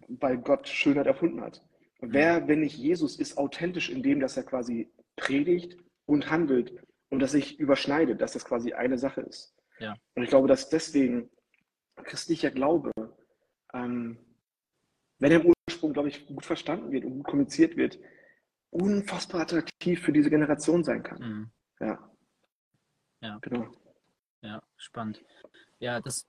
Weil 0.08 0.38
Gott 0.38 0.68
Schönheit 0.68 1.06
erfunden 1.06 1.40
hat. 1.40 1.62
Wer, 2.00 2.46
wenn 2.46 2.60
nicht 2.60 2.76
Jesus, 2.76 3.18
ist 3.18 3.38
authentisch 3.38 3.90
in 3.90 4.02
dem, 4.02 4.20
dass 4.20 4.36
er 4.36 4.44
quasi 4.44 4.90
predigt 5.16 5.76
und 6.06 6.30
handelt 6.30 6.72
und 7.10 7.20
dass 7.20 7.32
sich 7.32 7.58
überschneidet, 7.58 8.20
dass 8.20 8.32
das 8.32 8.44
quasi 8.44 8.72
eine 8.72 8.98
Sache 8.98 9.22
ist. 9.22 9.54
Ja. 9.78 9.96
Und 10.14 10.22
ich 10.22 10.28
glaube, 10.28 10.48
dass 10.48 10.68
deswegen 10.68 11.30
christlicher 12.04 12.50
Glaube, 12.50 12.92
ähm, 13.72 14.18
wenn 15.18 15.32
er 15.32 15.40
im 15.40 15.54
Ursprung, 15.68 15.92
glaube 15.92 16.08
ich, 16.08 16.26
gut 16.26 16.44
verstanden 16.44 16.92
wird 16.92 17.04
und 17.04 17.18
gut 17.18 17.26
kommuniziert 17.26 17.76
wird, 17.76 17.98
unfassbar 18.70 19.42
attraktiv 19.42 20.00
für 20.02 20.12
diese 20.12 20.30
Generation 20.30 20.84
sein 20.84 21.02
kann. 21.02 21.18
Hm. 21.18 21.50
Ja. 21.80 22.12
Ja. 23.20 23.38
Genau. 23.40 23.72
Ja, 24.42 24.62
spannend. 24.76 25.24
Ja, 25.80 26.00
das, 26.00 26.28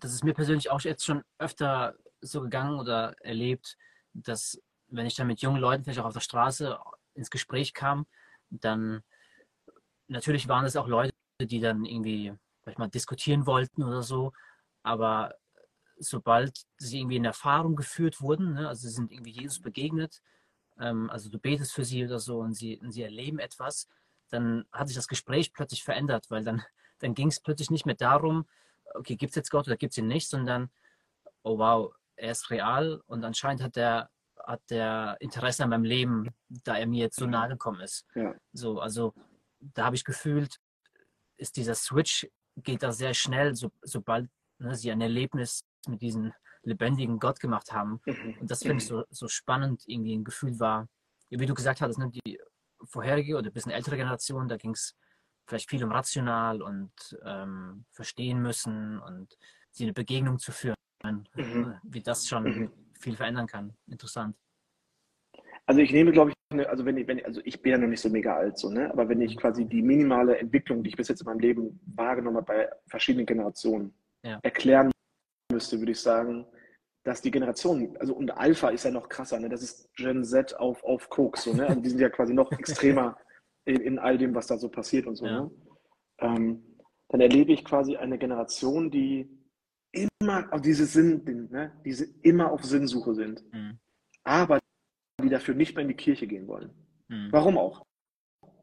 das 0.00 0.12
ist 0.12 0.24
mir 0.24 0.34
persönlich 0.34 0.70
auch 0.70 0.80
jetzt 0.80 1.04
schon 1.04 1.22
öfter 1.38 1.94
so 2.20 2.40
gegangen 2.40 2.80
oder 2.80 3.14
erlebt, 3.20 3.76
dass 4.12 4.60
wenn 4.88 5.06
ich 5.06 5.14
dann 5.14 5.26
mit 5.26 5.40
jungen 5.40 5.60
Leuten 5.60 5.84
vielleicht 5.84 6.00
auch 6.00 6.06
auf 6.06 6.12
der 6.12 6.20
Straße 6.20 6.78
ins 7.14 7.30
Gespräch 7.30 7.74
kam, 7.74 8.06
dann 8.50 9.02
natürlich 10.08 10.48
waren 10.48 10.64
es 10.64 10.76
auch 10.76 10.88
Leute, 10.88 11.12
die 11.40 11.60
dann 11.60 11.84
irgendwie 11.84 12.32
vielleicht 12.62 12.78
mal 12.78 12.88
diskutieren 12.88 13.46
wollten 13.46 13.82
oder 13.82 14.02
so, 14.02 14.32
aber 14.86 15.34
sobald 15.98 16.64
sie 16.78 17.00
irgendwie 17.00 17.16
in 17.16 17.24
Erfahrung 17.24 17.74
geführt 17.74 18.20
wurden, 18.20 18.54
ne, 18.54 18.68
also 18.68 18.86
sie 18.86 18.94
sind 18.94 19.10
irgendwie 19.10 19.32
Jesus 19.32 19.60
begegnet, 19.60 20.22
ähm, 20.78 21.10
also 21.10 21.28
du 21.28 21.40
betest 21.40 21.72
für 21.72 21.84
sie 21.84 22.04
oder 22.04 22.20
so 22.20 22.38
und 22.38 22.54
sie, 22.54 22.78
und 22.78 22.92
sie 22.92 23.02
erleben 23.02 23.40
etwas, 23.40 23.88
dann 24.30 24.64
hat 24.70 24.86
sich 24.86 24.96
das 24.96 25.08
Gespräch 25.08 25.52
plötzlich 25.52 25.82
verändert, 25.82 26.26
weil 26.30 26.44
dann, 26.44 26.62
dann 27.00 27.14
ging 27.14 27.28
es 27.28 27.40
plötzlich 27.40 27.70
nicht 27.70 27.84
mehr 27.84 27.96
darum, 27.96 28.46
okay, 28.94 29.16
gibt 29.16 29.30
es 29.30 29.36
jetzt 29.36 29.50
Gott 29.50 29.66
oder 29.66 29.76
gibt 29.76 29.92
es 29.92 29.98
ihn 29.98 30.06
nicht, 30.06 30.28
sondern, 30.28 30.70
oh 31.42 31.58
wow, 31.58 31.92
er 32.14 32.30
ist 32.30 32.50
real 32.50 33.02
und 33.06 33.24
anscheinend 33.24 33.62
hat 33.62 33.74
der, 33.74 34.08
hat 34.38 34.62
der 34.70 35.16
Interesse 35.18 35.64
an 35.64 35.70
meinem 35.70 35.84
Leben, 35.84 36.32
da 36.48 36.76
er 36.76 36.86
mir 36.86 37.00
jetzt 37.00 37.16
so 37.16 37.26
nahe 37.26 37.48
gekommen 37.48 37.80
ist. 37.80 38.06
Ja. 38.14 38.34
So, 38.52 38.78
also 38.78 39.14
da 39.58 39.86
habe 39.86 39.96
ich 39.96 40.04
gefühlt, 40.04 40.60
ist 41.36 41.56
dieser 41.56 41.74
Switch, 41.74 42.28
geht 42.54 42.84
da 42.84 42.92
sehr 42.92 43.14
schnell, 43.14 43.56
so, 43.56 43.72
sobald 43.82 44.30
ne, 44.58 44.74
sie 44.74 44.90
ein 44.90 45.00
Erlebnis 45.00 45.64
mit 45.86 46.02
diesem 46.02 46.32
lebendigen 46.62 47.18
Gott 47.18 47.40
gemacht 47.40 47.72
haben. 47.72 48.00
Mhm. 48.06 48.34
Und 48.40 48.50
das 48.50 48.62
finde 48.62 48.78
ich 48.78 48.86
so, 48.86 49.04
so 49.10 49.28
spannend, 49.28 49.82
irgendwie 49.86 50.16
ein 50.16 50.24
Gefühl 50.24 50.58
war, 50.58 50.88
wie 51.30 51.46
du 51.46 51.54
gesagt 51.54 51.80
hattest, 51.80 51.98
ne, 51.98 52.10
die 52.10 52.40
vorherige 52.84 53.36
oder 53.36 53.50
ein 53.50 53.52
bisschen 53.52 53.72
ältere 53.72 53.96
Generation, 53.96 54.48
da 54.48 54.56
ging 54.56 54.72
es 54.72 54.96
vielleicht 55.48 55.70
viel 55.70 55.84
um 55.84 55.92
rational 55.92 56.60
und 56.60 56.92
ähm, 57.24 57.84
verstehen 57.92 58.42
müssen 58.42 58.98
und 59.00 59.36
sie 59.70 59.84
eine 59.84 59.92
Begegnung 59.92 60.38
zu 60.38 60.52
führen, 60.52 60.74
Mhm. 61.04 61.76
wie 61.84 62.02
das 62.02 62.26
schon 62.26 62.44
Mhm. 62.44 62.70
viel 62.98 63.16
verändern 63.16 63.46
kann. 63.46 63.76
Interessant. 63.86 64.36
Also 65.66 65.80
ich 65.80 65.92
nehme, 65.92 66.12
glaube 66.12 66.30
ich, 66.30 66.36
eine, 66.50 66.68
also 66.68 66.84
wenn 66.84 66.96
ich, 66.96 67.06
wenn, 67.06 67.24
also 67.24 67.40
ich 67.44 67.60
bin 67.60 67.72
ja 67.72 67.78
noch 67.78 67.88
nicht 67.88 68.00
so 68.00 68.08
mega 68.08 68.36
alt, 68.36 68.58
so, 68.58 68.70
ne? 68.70 68.90
Aber 68.90 69.08
wenn 69.08 69.20
ich 69.20 69.36
quasi 69.36 69.64
die 69.66 69.82
minimale 69.82 70.38
Entwicklung, 70.38 70.82
die 70.82 70.90
ich 70.90 70.96
bis 70.96 71.08
jetzt 71.08 71.20
in 71.20 71.26
meinem 71.26 71.40
Leben 71.40 71.80
wahrgenommen 71.86 72.36
habe 72.36 72.46
bei 72.46 72.70
verschiedenen 72.86 73.26
Generationen, 73.26 73.92
Ja. 74.26 74.38
erklären 74.42 74.90
müsste, 75.52 75.78
würde 75.78 75.92
ich 75.92 76.00
sagen, 76.00 76.46
dass 77.04 77.22
die 77.22 77.30
Generation, 77.30 77.96
also 77.98 78.14
und 78.14 78.30
Alpha 78.32 78.70
ist 78.70 78.84
ja 78.84 78.90
noch 78.90 79.08
krasser, 79.08 79.38
ne? 79.38 79.48
Das 79.48 79.62
ist 79.62 79.88
Gen 79.94 80.24
Z 80.24 80.58
auf, 80.58 80.82
auf 80.82 81.08
Koks, 81.08 81.44
so, 81.44 81.54
ne? 81.54 81.66
Also 81.68 81.80
die 81.80 81.88
sind 81.90 82.00
ja 82.00 82.08
quasi 82.10 82.34
noch 82.34 82.50
extremer 82.58 83.16
in, 83.64 83.80
in 83.80 83.98
all 83.98 84.18
dem, 84.18 84.34
was 84.34 84.48
da 84.48 84.58
so 84.58 84.68
passiert 84.68 85.06
und 85.06 85.14
so, 85.16 85.26
Ja. 85.26 85.42
ne? 85.42 85.50
Ähm, 86.18 86.62
dann 87.08 87.20
erlebe 87.20 87.52
ich 87.52 87.64
quasi 87.64 87.96
eine 87.96 88.18
Generation, 88.18 88.90
die 88.90 89.28
immer 89.92 90.52
auf 90.52 90.60
diese 90.60 90.86
Sinn, 90.86 91.48
ne? 91.50 91.72
die 91.84 91.94
immer 92.22 92.50
auf 92.50 92.64
Sinnsuche 92.64 93.14
sind. 93.14 93.44
Mhm. 93.52 93.78
Aber 94.24 94.58
die 95.22 95.28
dafür 95.28 95.54
nicht 95.54 95.74
mehr 95.74 95.82
in 95.82 95.88
die 95.88 95.94
Kirche 95.96 96.26
gehen 96.26 96.48
wollen. 96.48 96.70
Mhm. 97.08 97.28
Warum 97.30 97.58
auch? 97.58 97.84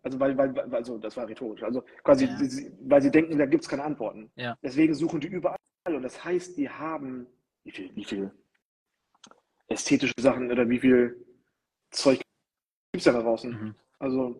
Also, 0.04 0.20
weil, 0.20 0.38
weil, 0.38 0.60
also 0.74 0.98
das 0.98 1.16
war 1.16 1.28
rhetorisch. 1.28 1.63
Also 1.63 1.84
quasi, 2.04 2.26
ja. 2.26 2.38
sie, 2.38 2.72
weil 2.82 3.02
sie 3.02 3.10
denken, 3.10 3.38
da 3.38 3.46
gibt 3.46 3.63
es 3.63 3.70
keine 3.70 3.84
Antworten. 3.84 4.32
Ja. 4.36 4.58
Deswegen 4.62 4.94
suchen 4.94 5.22
die 5.22 5.28
überall. 5.28 5.58
Und 5.86 6.04
das 6.04 6.24
heißt, 6.24 6.58
die 6.58 6.70
haben, 6.70 7.28
wie 7.63 7.72
viel, 7.72 7.96
wie 7.96 8.04
viel 8.04 8.32
ästhetische 9.68 10.13
Sachen 10.20 10.52
oder 10.52 10.68
wie 10.70 10.80
viel 10.80 11.26
Zeug 11.92 12.18
gibt 12.92 13.00
es 13.00 13.04
da 13.04 13.20
draußen? 13.22 13.52
Mhm. 13.52 13.76
Also, 14.00 14.39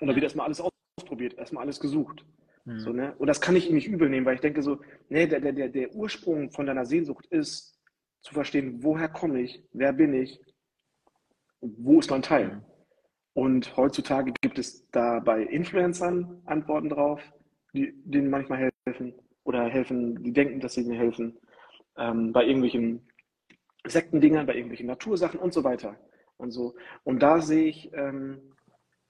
und 0.00 0.06
da 0.06 0.14
wird 0.14 0.24
erstmal 0.24 0.46
alles 0.46 0.62
ausprobiert, 0.98 1.34
erstmal 1.34 1.64
alles 1.64 1.78
gesucht. 1.78 2.24
Mhm. 2.64 2.80
So, 2.80 2.92
ne? 2.92 3.14
Und 3.18 3.28
das 3.28 3.40
kann 3.40 3.56
ich 3.56 3.68
ihm 3.68 3.74
nicht 3.74 3.88
übel 3.88 4.08
nehmen, 4.08 4.26
weil 4.26 4.34
ich 4.34 4.40
denke 4.40 4.62
so, 4.62 4.80
nee, 5.08 5.26
der, 5.26 5.40
der, 5.40 5.68
der 5.68 5.94
Ursprung 5.94 6.50
von 6.50 6.66
deiner 6.66 6.84
Sehnsucht 6.84 7.26
ist, 7.26 7.78
zu 8.22 8.34
verstehen, 8.34 8.82
woher 8.82 9.08
komme 9.08 9.40
ich, 9.40 9.62
wer 9.72 9.92
bin 9.92 10.12
ich, 10.14 10.40
wo 11.60 12.00
ist 12.00 12.10
mein 12.10 12.22
Teil. 12.22 12.56
Mhm. 12.56 12.69
Und 13.40 13.74
heutzutage 13.74 14.34
gibt 14.42 14.58
es 14.58 14.86
da 14.90 15.18
bei 15.18 15.42
Influencern 15.42 16.42
Antworten 16.44 16.90
drauf, 16.90 17.22
die 17.72 17.94
denen 18.04 18.28
manchmal 18.28 18.70
helfen 18.84 19.14
oder 19.44 19.64
helfen, 19.64 20.22
die 20.22 20.34
denken, 20.34 20.60
dass 20.60 20.74
sie 20.74 20.82
ihnen 20.82 20.92
helfen. 20.92 21.38
Ähm, 21.96 22.34
bei 22.34 22.44
irgendwelchen 22.44 23.08
Sektendingern, 23.86 24.44
bei 24.44 24.56
irgendwelchen 24.56 24.88
Natursachen 24.88 25.40
und 25.40 25.54
so 25.54 25.64
weiter. 25.64 25.96
Und 26.36 26.50
so. 26.50 26.74
Und 27.02 27.22
da 27.22 27.40
sehe 27.40 27.64
ich, 27.64 27.90
ähm, 27.94 28.42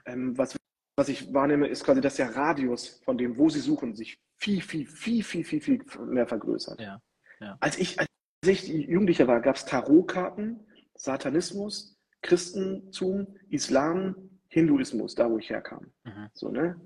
ähm, 0.07 0.38
was, 0.38 0.57
was 0.95 1.09
ich 1.09 1.35
wahrnehme, 1.35 1.66
ist 1.66 1.83
quasi, 1.83 2.01
dass 2.01 2.14
der 2.14 2.37
Radius 2.37 3.03
von 3.05 3.19
dem, 3.19 3.37
wo 3.37 3.49
sie 3.49 3.59
suchen, 3.59 3.97
sich 3.97 4.16
viel, 4.37 4.61
viel, 4.61 4.87
viel, 4.87 5.25
viel, 5.25 5.43
viel, 5.43 5.61
viel 5.61 5.83
mehr 6.07 6.29
vergrößert. 6.29 6.81
Ja, 6.81 7.03
ja. 7.40 7.57
Als 7.59 7.79
ich, 7.79 7.99
als 7.99 8.09
ich 8.47 8.69
Jugendlicher 8.69 9.27
war, 9.27 9.40
gab 9.40 9.57
es 9.57 9.64
Tarotkarten, 9.64 10.69
Satanismus, 10.95 12.00
Christentum, 12.22 13.26
Islam, 13.48 14.16
Hinduismus, 14.48 15.14
da 15.14 15.30
wo 15.30 15.38
ich 15.38 15.50
herkam. 15.50 15.92
Mhm. 16.04 16.28
So, 16.35 16.50
ne? 16.50 16.80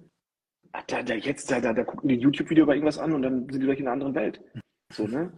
Da, 0.88 1.02
da, 1.02 1.14
jetzt, 1.14 1.50
da, 1.50 1.60
da, 1.60 1.72
da 1.72 1.84
gucken 1.84 2.08
die 2.08 2.16
ein 2.16 2.20
YouTube-Video 2.20 2.64
über 2.64 2.74
irgendwas 2.74 2.98
an 2.98 3.12
und 3.12 3.22
dann 3.22 3.48
sind 3.48 3.60
die 3.60 3.66
gleich 3.66 3.78
in 3.78 3.86
einer 3.86 3.92
anderen 3.92 4.14
Welt. 4.14 4.40
So, 4.92 5.06
ne? 5.06 5.32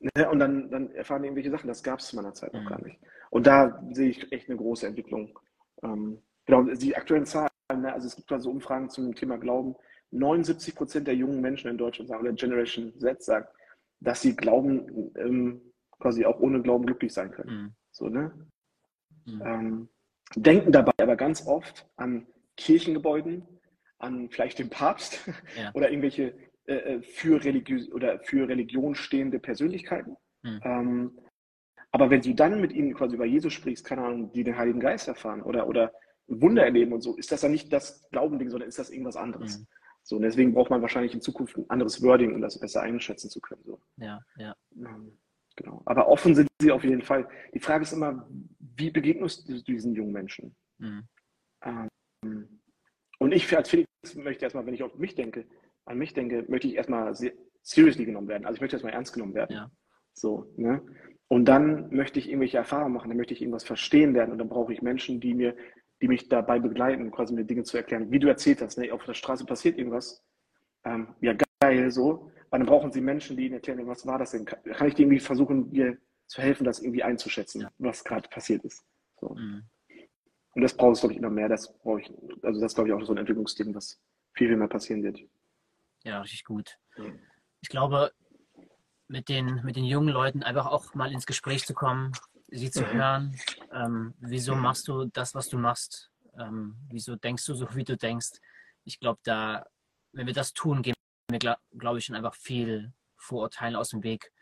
ne? 0.00 0.30
Und 0.30 0.38
dann, 0.38 0.70
dann 0.70 0.90
erfahren 0.92 1.22
die 1.22 1.28
irgendwelche 1.28 1.50
Sachen. 1.50 1.68
Das 1.68 1.82
gab 1.82 2.00
es 2.00 2.08
zu 2.08 2.16
meiner 2.16 2.34
Zeit 2.34 2.52
noch 2.52 2.62
mhm. 2.62 2.68
gar 2.68 2.82
nicht. 2.82 2.98
Und 3.30 3.46
da 3.46 3.82
sehe 3.92 4.10
ich 4.10 4.30
echt 4.32 4.48
eine 4.48 4.58
große 4.58 4.86
Entwicklung. 4.86 5.38
Ähm, 5.82 6.22
genau, 6.46 6.62
die 6.62 6.96
aktuellen 6.96 7.26
Zahlen, 7.26 7.50
ne? 7.70 7.92
also 7.92 8.06
es 8.06 8.16
gibt 8.16 8.30
also 8.30 8.50
Umfragen 8.50 8.90
zum 8.90 9.14
Thema 9.14 9.38
Glauben. 9.38 9.74
79 10.10 10.74
Prozent 10.74 11.06
der 11.06 11.16
jungen 11.16 11.40
Menschen 11.40 11.70
in 11.70 11.78
Deutschland 11.78 12.08
sagen, 12.08 12.22
oder 12.22 12.32
Generation 12.34 12.92
Z 12.98 13.22
sagt, 13.22 13.54
dass 14.00 14.20
sie 14.20 14.36
glauben, 14.36 15.10
ähm, 15.16 15.62
quasi 15.98 16.24
auch 16.24 16.38
ohne 16.40 16.60
Glauben 16.60 16.84
glücklich 16.84 17.14
sein 17.14 17.30
können. 17.30 17.50
Mhm. 17.50 17.74
So, 17.92 18.08
ne? 18.08 18.32
Mhm. 19.24 19.42
Ähm, 19.44 19.88
denken 20.36 20.72
dabei 20.72 20.92
aber 20.98 21.16
ganz 21.16 21.46
oft 21.46 21.86
an 21.96 22.26
Kirchengebäuden, 22.56 23.46
an 23.98 24.28
vielleicht 24.30 24.58
den 24.58 24.70
Papst 24.70 25.20
ja. 25.56 25.70
oder 25.74 25.90
irgendwelche 25.90 26.34
äh, 26.66 26.74
äh 26.74 27.02
für, 27.02 27.42
Religiö 27.42 27.92
oder 27.92 28.18
für 28.20 28.48
Religion 28.48 28.94
stehende 28.94 29.38
Persönlichkeiten. 29.38 30.16
Mhm. 30.42 30.60
Ähm, 30.64 31.18
aber 31.92 32.08
wenn 32.08 32.22
du 32.22 32.34
dann 32.34 32.60
mit 32.60 32.72
ihnen 32.72 32.94
quasi 32.94 33.14
über 33.14 33.26
Jesus 33.26 33.52
sprichst, 33.52 33.84
keine 33.84 34.02
Ahnung, 34.02 34.32
die 34.32 34.44
den 34.44 34.56
Heiligen 34.56 34.80
Geist 34.80 35.08
erfahren 35.08 35.42
oder, 35.42 35.68
oder 35.68 35.92
Wunder 36.26 36.64
erleben 36.64 36.92
und 36.92 37.02
so, 37.02 37.16
ist 37.16 37.30
das 37.30 37.42
dann 37.42 37.52
nicht 37.52 37.72
das 37.72 38.08
Glaubending, 38.10 38.48
sondern 38.48 38.68
ist 38.68 38.78
das 38.78 38.90
irgendwas 38.90 39.16
anderes. 39.16 39.58
Mhm. 39.58 39.66
So, 40.04 40.16
und 40.16 40.22
deswegen 40.22 40.52
braucht 40.52 40.70
man 40.70 40.82
wahrscheinlich 40.82 41.14
in 41.14 41.20
Zukunft 41.20 41.56
ein 41.56 41.68
anderes 41.68 42.02
Wording, 42.02 42.34
um 42.34 42.40
das 42.40 42.58
besser 42.58 42.82
einschätzen 42.82 43.30
zu 43.30 43.40
können. 43.40 43.62
So. 43.64 43.80
Ja, 43.98 44.20
ja. 44.36 44.56
Ähm, 44.74 45.18
genau. 45.54 45.82
Aber 45.84 46.08
offen 46.08 46.34
sind 46.34 46.48
sie 46.60 46.72
auf 46.72 46.82
jeden 46.82 47.02
Fall. 47.02 47.28
Die 47.54 47.60
Frage 47.60 47.82
ist 47.82 47.92
immer, 47.92 48.26
wie 48.82 48.90
begegnest 48.90 49.48
du 49.48 49.62
diesen 49.62 49.94
jungen 49.94 50.12
Menschen? 50.12 50.56
Mhm. 50.78 51.04
Ähm, 51.64 52.60
und 53.18 53.32
ich 53.32 53.56
als 53.56 53.70
Felix 53.70 53.88
möchte 54.16 54.44
erstmal, 54.44 54.66
wenn 54.66 54.74
ich 54.74 54.82
auf 54.82 54.96
mich 54.96 55.14
denke, 55.14 55.46
an 55.84 55.98
mich 55.98 56.14
denke, 56.14 56.44
möchte 56.48 56.66
ich 56.66 56.74
erstmal 56.74 57.14
seriously 57.62 58.04
genommen 58.04 58.28
werden. 58.28 58.44
Also 58.44 58.56
ich 58.56 58.60
möchte 58.60 58.76
erstmal 58.76 58.92
ernst 58.92 59.12
genommen 59.12 59.34
werden. 59.34 59.54
Ja. 59.54 59.70
So, 60.14 60.52
ne? 60.56 60.82
Und 61.28 61.46
dann 61.46 61.94
möchte 61.94 62.18
ich 62.18 62.28
irgendwelche 62.28 62.58
Erfahrungen 62.58 62.92
machen, 62.92 63.08
dann 63.08 63.16
möchte 63.16 63.32
ich 63.32 63.40
irgendwas 63.40 63.64
verstehen 63.64 64.14
werden 64.14 64.32
und 64.32 64.38
dann 64.38 64.48
brauche 64.48 64.72
ich 64.72 64.82
Menschen, 64.82 65.20
die 65.20 65.34
mir, 65.34 65.56
die 66.02 66.08
mich 66.08 66.28
dabei 66.28 66.58
begleiten, 66.58 67.10
quasi 67.10 67.32
mir 67.32 67.44
Dinge 67.44 67.62
zu 67.62 67.76
erklären. 67.76 68.10
Wie 68.10 68.18
du 68.18 68.28
erzählt 68.28 68.60
hast, 68.60 68.76
ne? 68.76 68.92
auf 68.92 69.04
der 69.04 69.14
Straße 69.14 69.46
passiert 69.46 69.78
irgendwas. 69.78 70.22
Ähm, 70.84 71.14
ja, 71.20 71.34
geil, 71.60 71.90
so. 71.90 72.30
Aber 72.50 72.58
dann 72.58 72.66
brauchen 72.66 72.92
sie 72.92 73.00
Menschen, 73.00 73.36
die 73.36 73.46
ihnen 73.46 73.54
erklären, 73.54 73.86
was 73.86 74.06
war 74.06 74.18
das 74.18 74.32
denn? 74.32 74.44
Kann 74.44 74.88
ich 74.88 74.94
dir 74.94 75.04
irgendwie 75.04 75.20
versuchen, 75.20 75.70
dir 75.70 75.96
zu 76.26 76.42
helfen, 76.42 76.64
das 76.64 76.80
irgendwie 76.80 77.02
einzuschätzen, 77.02 77.62
ja. 77.62 77.72
was 77.78 78.04
gerade 78.04 78.28
passiert 78.28 78.64
ist. 78.64 78.84
So. 79.20 79.34
Mhm. 79.34 79.64
Und 80.54 80.62
das 80.62 80.76
brauche 80.76 80.92
ich, 80.92 81.00
glaube 81.00 81.14
ich, 81.14 81.18
immer 81.18 81.30
mehr. 81.30 81.48
Das 81.48 81.76
brauche 81.78 82.00
ich, 82.00 82.12
also 82.42 82.60
das 82.60 82.74
glaube 82.74 82.88
ich 82.88 82.94
auch 82.94 83.02
so 83.02 83.12
ein 83.12 83.18
Entwicklungsding, 83.18 83.74
was 83.74 84.00
viel, 84.34 84.48
viel 84.48 84.56
mehr 84.56 84.68
passieren 84.68 85.02
wird. 85.02 85.20
Ja, 86.04 86.20
richtig 86.20 86.44
gut. 86.44 86.78
Mhm. 86.96 87.20
Ich 87.60 87.68
glaube, 87.68 88.12
mit 89.08 89.28
den, 89.28 89.62
mit 89.64 89.76
den 89.76 89.84
jungen 89.84 90.08
Leuten 90.08 90.42
einfach 90.42 90.66
auch 90.66 90.94
mal 90.94 91.12
ins 91.12 91.26
Gespräch 91.26 91.64
zu 91.64 91.74
kommen, 91.74 92.12
sie 92.48 92.70
zu 92.70 92.82
mhm. 92.82 92.92
hören. 92.92 93.40
Ähm, 93.72 94.14
wieso 94.18 94.54
mhm. 94.54 94.62
machst 94.62 94.88
du 94.88 95.06
das, 95.06 95.34
was 95.34 95.48
du 95.48 95.58
machst? 95.58 96.10
Ähm, 96.38 96.76
wieso 96.88 97.16
denkst 97.16 97.44
du 97.46 97.54
so, 97.54 97.74
wie 97.74 97.84
du 97.84 97.96
denkst? 97.96 98.40
Ich 98.84 98.98
glaube, 98.98 99.20
da, 99.22 99.66
wenn 100.12 100.26
wir 100.26 100.34
das 100.34 100.52
tun, 100.52 100.82
gehen 100.82 100.94
wir, 101.30 101.38
glaube 101.38 101.60
glaub 101.76 101.96
ich, 101.96 102.04
schon 102.04 102.16
einfach 102.16 102.34
viel 102.34 102.92
Vorurteilen 103.16 103.76
aus 103.76 103.90
dem 103.90 104.02
Weg 104.02 104.32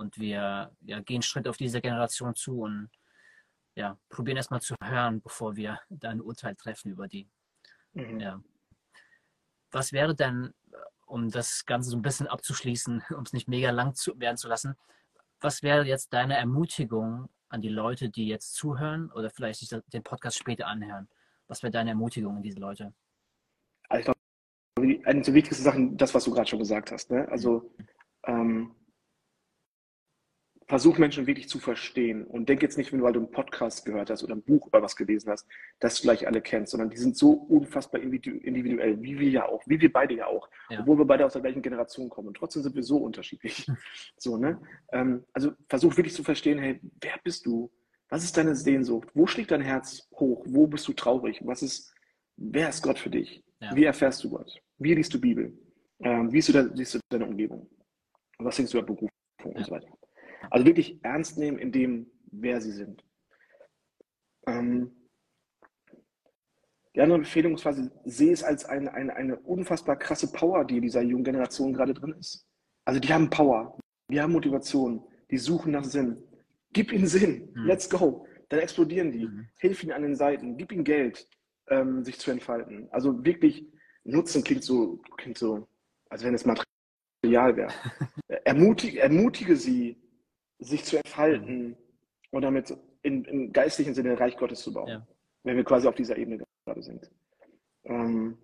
und 0.00 0.18
wir 0.18 0.74
ja, 0.80 1.00
gehen 1.00 1.20
Schritt 1.20 1.46
auf 1.46 1.58
diese 1.58 1.80
Generation 1.80 2.34
zu 2.34 2.62
und 2.62 2.90
ja, 3.76 3.98
probieren 4.08 4.38
erstmal 4.38 4.62
zu 4.62 4.74
hören, 4.82 5.20
bevor 5.20 5.56
wir 5.56 5.78
da 5.90 6.08
ein 6.08 6.22
Urteil 6.22 6.56
treffen 6.56 6.90
über 6.90 7.06
die. 7.06 7.28
Mhm. 7.92 8.18
Ja. 8.18 8.42
Was 9.70 9.92
wäre 9.92 10.16
denn, 10.16 10.52
um 11.06 11.28
das 11.30 11.66
Ganze 11.66 11.90
so 11.90 11.96
ein 11.96 12.02
bisschen 12.02 12.26
abzuschließen, 12.26 13.02
um 13.16 13.22
es 13.22 13.32
nicht 13.32 13.46
mega 13.46 13.70
lang 13.70 13.94
zu, 13.94 14.18
werden 14.18 14.38
zu 14.38 14.48
lassen, 14.48 14.74
was 15.40 15.62
wäre 15.62 15.84
jetzt 15.84 16.12
deine 16.12 16.36
Ermutigung 16.36 17.28
an 17.48 17.60
die 17.60 17.68
Leute, 17.68 18.08
die 18.08 18.26
jetzt 18.26 18.54
zuhören 18.54 19.10
oder 19.12 19.30
vielleicht 19.30 19.60
sich 19.60 19.68
den 19.92 20.02
Podcast 20.02 20.38
später 20.38 20.66
anhören? 20.66 21.08
Was 21.46 21.62
wäre 21.62 21.70
deine 21.70 21.90
Ermutigung 21.90 22.36
an 22.36 22.42
diese 22.42 22.58
Leute? 22.58 22.94
Also 23.88 24.00
ich 24.00 24.04
glaube, 24.76 25.08
eine 25.08 25.20
der 25.20 25.34
wichtigsten 25.34 25.64
Sachen, 25.64 25.96
das, 25.96 26.14
was 26.14 26.24
du 26.24 26.32
gerade 26.32 26.48
schon 26.48 26.58
gesagt 26.58 26.90
hast. 26.90 27.10
Ne? 27.10 27.28
Also 27.28 27.74
ähm, 28.24 28.74
versuch 30.70 30.98
Menschen 30.98 31.26
wirklich 31.26 31.48
zu 31.48 31.58
verstehen 31.58 32.22
und 32.22 32.48
denk 32.48 32.62
jetzt 32.62 32.78
nicht, 32.78 32.92
wenn 32.92 33.00
du 33.00 33.04
halt 33.04 33.16
einen 33.16 33.32
Podcast 33.32 33.84
gehört 33.84 34.08
hast 34.08 34.22
oder 34.22 34.36
ein 34.36 34.42
Buch 34.42 34.68
über 34.68 34.80
was 34.80 34.94
gelesen 34.94 35.28
hast, 35.28 35.48
dass 35.80 35.96
du 35.96 36.02
gleich 36.02 36.28
alle 36.28 36.40
kennst, 36.40 36.70
sondern 36.70 36.90
die 36.90 36.96
sind 36.96 37.16
so 37.16 37.32
unfassbar 37.32 38.00
individuell, 38.00 39.02
wie 39.02 39.18
wir 39.18 39.28
ja 39.28 39.48
auch, 39.48 39.64
wie 39.66 39.80
wir 39.80 39.92
beide 39.92 40.14
ja 40.14 40.28
auch, 40.28 40.48
ja. 40.68 40.78
obwohl 40.78 40.98
wir 40.98 41.06
beide 41.06 41.26
aus 41.26 41.32
der 41.32 41.42
gleichen 41.42 41.60
Generation 41.60 42.08
kommen 42.08 42.28
und 42.28 42.36
trotzdem 42.36 42.62
sind 42.62 42.76
wir 42.76 42.84
so 42.84 42.98
unterschiedlich. 42.98 43.66
so, 44.16 44.36
ne? 44.36 44.60
Ähm, 44.92 45.24
also 45.32 45.50
versuch 45.68 45.96
wirklich 45.96 46.14
zu 46.14 46.22
verstehen, 46.22 46.60
hey, 46.60 46.78
wer 47.00 47.18
bist 47.24 47.46
du? 47.46 47.68
Was 48.08 48.22
ist 48.22 48.36
deine 48.36 48.54
Sehnsucht? 48.54 49.08
Wo 49.12 49.26
schlägt 49.26 49.50
dein 49.50 49.62
Herz 49.62 50.08
hoch? 50.14 50.44
Wo 50.46 50.68
bist 50.68 50.86
du 50.86 50.92
traurig? 50.92 51.40
Was 51.44 51.62
ist, 51.62 51.92
wer 52.36 52.68
ist 52.68 52.80
Gott 52.80 53.00
für 53.00 53.10
dich? 53.10 53.42
Ja. 53.58 53.74
Wie 53.74 53.84
erfährst 53.84 54.22
du 54.22 54.30
Gott? 54.30 54.56
Wie 54.78 54.94
liest 54.94 55.12
du 55.12 55.20
Bibel? 55.20 55.52
Ähm, 55.98 56.30
wie 56.30 56.40
siehst 56.40 56.50
du, 56.50 56.62
da, 56.62 56.76
siehst 56.76 56.94
du 56.94 57.00
deine 57.08 57.26
Umgebung? 57.26 57.68
was 58.38 58.54
denkst 58.54 58.70
du 58.70 58.78
über 58.78 58.86
Berufung 58.86 59.10
ja. 59.40 59.50
und 59.50 59.66
so 59.66 59.72
weiter? 59.72 59.88
Also 60.48 60.66
wirklich 60.66 61.02
ernst 61.04 61.38
nehmen 61.38 61.58
in 61.58 61.72
dem, 61.72 62.10
wer 62.30 62.60
sie 62.60 62.72
sind. 62.72 63.04
Ähm, 64.46 64.92
die 66.94 67.00
andere 67.00 67.18
Empfehlung 67.18 67.54
ist 67.54 67.62
quasi, 67.62 67.88
sehe 68.04 68.32
es 68.32 68.42
als 68.42 68.64
eine, 68.64 68.92
eine, 68.92 69.14
eine 69.14 69.38
unfassbar 69.40 69.96
krasse 69.96 70.32
Power, 70.32 70.64
die 70.64 70.76
in 70.76 70.82
dieser 70.82 71.02
jungen 71.02 71.24
Generation 71.24 71.72
gerade 71.72 71.94
drin 71.94 72.14
ist. 72.18 72.46
Also 72.84 72.98
die 72.98 73.12
haben 73.12 73.30
Power, 73.30 73.78
die 74.10 74.20
haben 74.20 74.32
Motivation, 74.32 75.04
die 75.30 75.38
suchen 75.38 75.72
nach 75.72 75.84
Sinn. 75.84 76.22
Gib 76.72 76.92
ihnen 76.92 77.06
Sinn, 77.06 77.50
mhm. 77.54 77.66
let's 77.66 77.88
go. 77.88 78.26
Dann 78.48 78.60
explodieren 78.60 79.12
die. 79.12 79.26
Mhm. 79.26 79.48
Hilf 79.58 79.82
ihnen 79.84 79.92
an 79.92 80.02
den 80.02 80.16
Seiten, 80.16 80.56
gib 80.56 80.72
ihnen 80.72 80.82
Geld, 80.82 81.28
ähm, 81.68 82.04
sich 82.04 82.18
zu 82.18 82.30
entfalten. 82.32 82.88
Also 82.90 83.24
wirklich, 83.24 83.66
Nutzen 84.02 84.42
klingt 84.42 84.64
so, 84.64 85.00
klingt 85.16 85.38
so, 85.38 85.68
als 86.08 86.24
wenn 86.24 86.34
es 86.34 86.44
Material 86.44 87.56
wäre. 87.56 87.72
ermutige, 88.44 89.00
ermutige 89.00 89.54
sie, 89.54 90.00
sich 90.60 90.84
zu 90.84 90.96
entfalten 90.96 91.68
mhm. 91.68 91.76
und 92.30 92.42
damit 92.42 92.76
in, 93.02 93.24
im 93.24 93.52
geistlichen 93.52 93.94
Sinne 93.94 94.18
Reich 94.18 94.36
Gottes 94.36 94.60
zu 94.60 94.72
bauen. 94.72 94.88
Ja. 94.88 95.06
Wenn 95.42 95.56
wir 95.56 95.64
quasi 95.64 95.88
auf 95.88 95.94
dieser 95.94 96.16
Ebene 96.18 96.44
gerade 96.66 96.82
sind. 96.82 97.10
Ähm, 97.84 98.36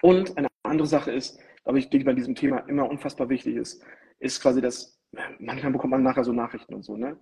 und 0.00 0.36
eine 0.38 0.48
andere 0.62 0.86
Sache 0.86 1.10
ist, 1.10 1.38
glaube 1.64 1.78
ich, 1.78 1.90
die 1.90 2.04
bei 2.04 2.12
diesem 2.12 2.34
Thema 2.34 2.58
immer 2.68 2.88
unfassbar 2.88 3.28
wichtig 3.28 3.56
ist, 3.56 3.82
ist 4.20 4.40
quasi 4.40 4.60
das, 4.60 5.00
manchmal 5.38 5.72
bekommt 5.72 5.90
man 5.90 6.02
nachher 6.02 6.24
so 6.24 6.32
Nachrichten 6.32 6.74
und 6.74 6.84
so, 6.84 6.96
ne? 6.96 7.18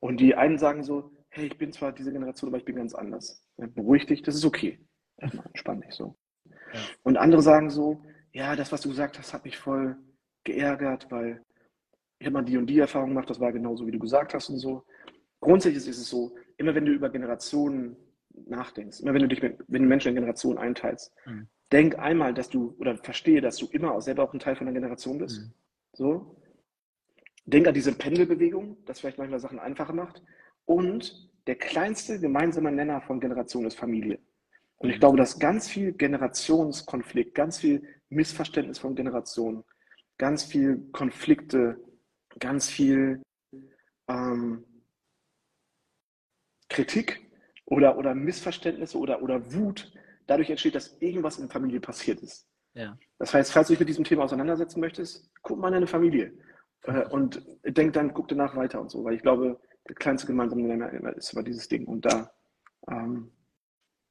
Und 0.00 0.18
die 0.18 0.34
einen 0.34 0.58
sagen 0.58 0.82
so, 0.82 1.12
hey, 1.30 1.46
ich 1.46 1.58
bin 1.58 1.72
zwar 1.72 1.92
diese 1.92 2.12
Generation, 2.12 2.50
aber 2.50 2.58
ich 2.58 2.64
bin 2.64 2.76
ganz 2.76 2.94
anders. 2.94 3.46
Ja, 3.56 3.66
beruhig 3.66 4.06
dich, 4.06 4.22
das 4.22 4.34
ist 4.34 4.44
okay. 4.44 4.84
Erstmal 5.18 5.46
entspann 5.46 5.80
dich 5.80 5.92
so. 5.92 6.16
Ja. 6.44 6.80
Und 7.02 7.16
andere 7.16 7.42
sagen 7.42 7.70
so, 7.70 8.02
ja, 8.32 8.56
das, 8.56 8.72
was 8.72 8.82
du 8.82 8.88
gesagt 8.90 9.18
hast, 9.18 9.32
hat 9.32 9.44
mich 9.44 9.56
voll 9.56 9.96
geärgert, 10.44 11.10
weil 11.10 11.42
ich 12.18 12.26
habe 12.26 12.34
mal 12.34 12.42
die 12.42 12.56
und 12.56 12.66
die 12.66 12.78
Erfahrung 12.78 13.10
gemacht, 13.10 13.28
das 13.28 13.40
war 13.40 13.52
genauso, 13.52 13.86
wie 13.86 13.92
du 13.92 13.98
gesagt 13.98 14.34
hast 14.34 14.48
und 14.48 14.58
so. 14.58 14.84
Grundsätzlich 15.40 15.86
ist 15.86 15.98
es 15.98 16.08
so, 16.08 16.34
immer 16.56 16.74
wenn 16.74 16.86
du 16.86 16.92
über 16.92 17.10
Generationen 17.10 17.96
nachdenkst, 18.46 19.00
immer 19.00 19.14
wenn 19.14 19.22
du 19.22 19.28
dich 19.28 19.42
mit, 19.42 19.58
wenn 19.68 19.82
du 19.82 19.88
Menschen 19.88 20.08
in 20.08 20.14
Generationen 20.14 20.58
einteilst, 20.58 21.12
mhm. 21.26 21.46
denk 21.72 21.98
einmal, 21.98 22.34
dass 22.34 22.48
du, 22.48 22.74
oder 22.78 22.96
verstehe, 22.96 23.40
dass 23.40 23.56
du 23.56 23.66
immer 23.66 23.92
auch 23.92 24.00
selber 24.00 24.22
auch 24.22 24.32
ein 24.32 24.40
Teil 24.40 24.56
von 24.56 24.66
der 24.66 24.74
Generation 24.74 25.18
bist. 25.18 25.40
Mhm. 25.40 25.52
So. 25.92 26.36
Denk 27.44 27.68
an 27.68 27.74
diese 27.74 27.92
Pendelbewegung, 27.92 28.78
das 28.86 29.00
vielleicht 29.00 29.18
manchmal 29.18 29.40
Sachen 29.40 29.58
einfacher 29.58 29.92
macht. 29.92 30.22
Und 30.64 31.30
der 31.46 31.54
kleinste 31.54 32.18
gemeinsame 32.18 32.72
Nenner 32.72 33.00
von 33.02 33.20
Generationen 33.20 33.68
ist 33.68 33.78
Familie. 33.78 34.18
Und 34.78 34.90
ich 34.90 34.96
mhm. 34.96 35.00
glaube, 35.00 35.16
dass 35.16 35.38
ganz 35.38 35.68
viel 35.68 35.92
Generationskonflikt, 35.92 37.34
ganz 37.34 37.58
viel 37.58 37.82
Missverständnis 38.08 38.78
von 38.78 38.94
Generationen, 38.94 39.64
ganz 40.18 40.44
viel 40.44 40.88
Konflikte, 40.92 41.78
ganz 42.38 42.68
viel 42.68 43.22
ähm, 44.08 44.64
Kritik 46.68 47.26
oder, 47.64 47.96
oder 47.96 48.14
Missverständnisse 48.14 48.98
oder, 48.98 49.22
oder 49.22 49.52
Wut 49.54 49.92
dadurch 50.26 50.50
entsteht, 50.50 50.74
dass 50.74 50.96
irgendwas 51.00 51.38
in 51.38 51.44
der 51.44 51.52
Familie 51.52 51.80
passiert 51.80 52.20
ist. 52.20 52.46
Ja. 52.74 52.98
Das 53.18 53.32
heißt, 53.32 53.52
falls 53.52 53.68
du 53.68 53.72
dich 53.72 53.80
mit 53.80 53.88
diesem 53.88 54.04
Thema 54.04 54.24
auseinandersetzen 54.24 54.80
möchtest, 54.80 55.30
guck 55.42 55.58
mal 55.58 55.68
in 55.68 55.74
deine 55.74 55.86
Familie 55.86 56.32
äh, 56.82 57.06
und 57.08 57.42
denk 57.64 57.92
dann, 57.94 58.12
guck 58.12 58.28
danach 58.28 58.54
weiter 58.56 58.80
und 58.80 58.90
so, 58.90 59.02
weil 59.04 59.14
ich 59.14 59.22
glaube, 59.22 59.58
der 59.88 59.94
kleinste 59.94 60.26
gemeinsame 60.26 60.62
Nenner 60.62 61.16
ist 61.16 61.32
immer 61.32 61.42
dieses 61.42 61.68
Ding 61.68 61.86
und 61.86 62.04
da, 62.04 62.30
ähm, 62.88 63.30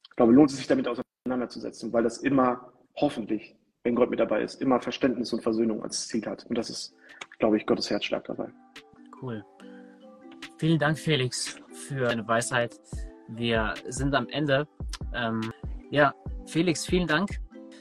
ich 0.09 0.15
glaube, 0.15 0.33
lohnt 0.33 0.49
es 0.49 0.57
sich 0.57 0.67
damit 0.67 0.87
auseinanderzusetzen, 0.87 1.91
weil 1.93 2.03
das 2.03 2.19
immer 2.19 2.73
hoffentlich, 2.95 3.55
wenn 3.85 3.95
Gott 3.95 4.09
mit 4.09 4.19
dabei 4.19 4.41
ist, 4.41 4.61
immer 4.61 4.81
Verständnis 4.81 5.31
und 5.31 5.41
Versöhnung 5.43 5.83
als 5.83 6.07
Ziel 6.07 6.25
hat 6.25 6.43
und 6.47 6.57
das 6.57 6.71
ist, 6.71 6.95
glaube 7.37 7.57
ich, 7.57 7.65
Gottes 7.65 7.89
Herzschlag 7.89 8.25
dabei. 8.25 8.49
Cool. 9.21 9.45
Vielen 10.57 10.79
Dank, 10.79 10.97
Felix, 10.97 11.61
für 11.71 12.05
deine 12.05 12.27
Weisheit. 12.27 12.79
Wir 13.29 13.75
sind 13.87 14.13
am 14.15 14.27
Ende. 14.29 14.67
Ähm, 15.13 15.53
ja, 15.91 16.13
Felix, 16.47 16.85
vielen 16.85 17.07
Dank. 17.07 17.29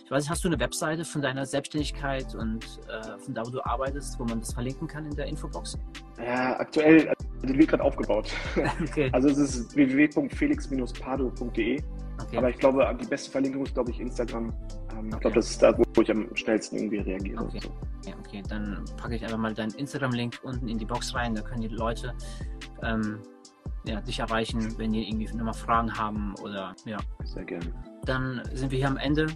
Ich 0.04 0.10
weiß 0.10 0.24
nicht, 0.24 0.30
hast 0.30 0.44
du 0.44 0.48
eine 0.48 0.60
Webseite 0.60 1.06
von 1.06 1.22
deiner 1.22 1.46
Selbstständigkeit 1.46 2.34
und 2.34 2.62
äh, 2.88 3.18
von 3.18 3.32
da, 3.32 3.46
wo 3.46 3.50
du 3.50 3.64
arbeitest, 3.64 4.20
wo 4.20 4.24
man 4.24 4.40
das 4.40 4.52
verlinken 4.52 4.86
kann 4.86 5.06
in 5.06 5.16
der 5.16 5.24
Infobox? 5.26 5.78
Ja, 6.18 6.60
aktuell, 6.60 7.08
also 7.08 7.46
die 7.46 7.58
wird 7.58 7.70
gerade 7.70 7.82
aufgebaut. 7.82 8.30
Okay. 8.82 9.08
Also 9.12 9.30
es 9.30 9.38
ist 9.38 9.74
www.felix-pardo.de. 9.74 11.82
Okay. 12.22 12.36
Aber 12.36 12.50
ich 12.50 12.58
glaube, 12.58 12.94
die 13.00 13.06
beste 13.06 13.30
Verlinkung 13.30 13.64
ist, 13.64 13.72
glaube 13.72 13.90
ich, 13.90 14.00
Instagram. 14.00 14.52
Ähm, 15.04 15.10
ich 15.12 15.20
glaube, 15.20 15.36
das 15.36 15.50
ist 15.50 15.62
da, 15.62 15.76
wo 15.76 16.02
ich 16.02 16.10
am 16.10 16.34
schnellsten 16.34 16.76
irgendwie 16.76 16.98
reagiere. 16.98 17.42
Okay. 17.42 17.60
So. 17.62 18.10
Ja, 18.10 18.14
okay, 18.18 18.42
dann 18.48 18.84
packe 18.96 19.16
ich 19.16 19.22
einfach 19.22 19.38
mal 19.38 19.54
deinen 19.54 19.72
Instagram-Link 19.74 20.40
unten 20.42 20.68
in 20.68 20.78
die 20.78 20.84
Box 20.84 21.14
rein. 21.14 21.34
Da 21.34 21.42
können 21.42 21.62
die 21.62 21.68
Leute 21.68 22.14
ähm, 22.82 23.20
ja, 23.86 24.00
dich 24.00 24.18
erreichen, 24.18 24.76
wenn 24.78 24.92
die 24.92 25.08
irgendwie 25.08 25.26
nochmal 25.36 25.54
Fragen 25.54 25.96
haben 25.96 26.34
oder 26.42 26.74
ja. 26.84 26.98
Sehr 27.24 27.44
gerne. 27.44 27.66
Dann 28.04 28.42
sind 28.52 28.70
wir 28.70 28.78
hier 28.78 28.88
am 28.88 28.96
Ende. 28.96 29.26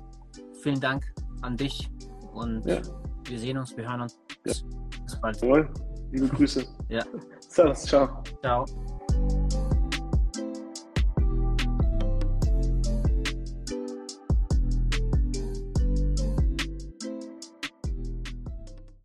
Vielen 0.62 0.80
Dank 0.80 1.04
an 1.42 1.56
dich 1.56 1.88
und 2.32 2.66
ja. 2.66 2.80
wir 3.24 3.38
sehen 3.38 3.58
uns, 3.58 3.76
wir 3.76 3.88
hören 3.88 4.02
uns. 4.02 4.18
Ja. 4.44 4.52
Bis 5.02 5.20
bald. 5.20 5.40
Jawohl. 5.40 5.70
Liebe 6.10 6.28
Grüße. 6.28 6.64
Ja. 6.88 7.04
Servus, 7.40 7.82
ciao. 7.84 8.22
Ciao. 8.42 8.64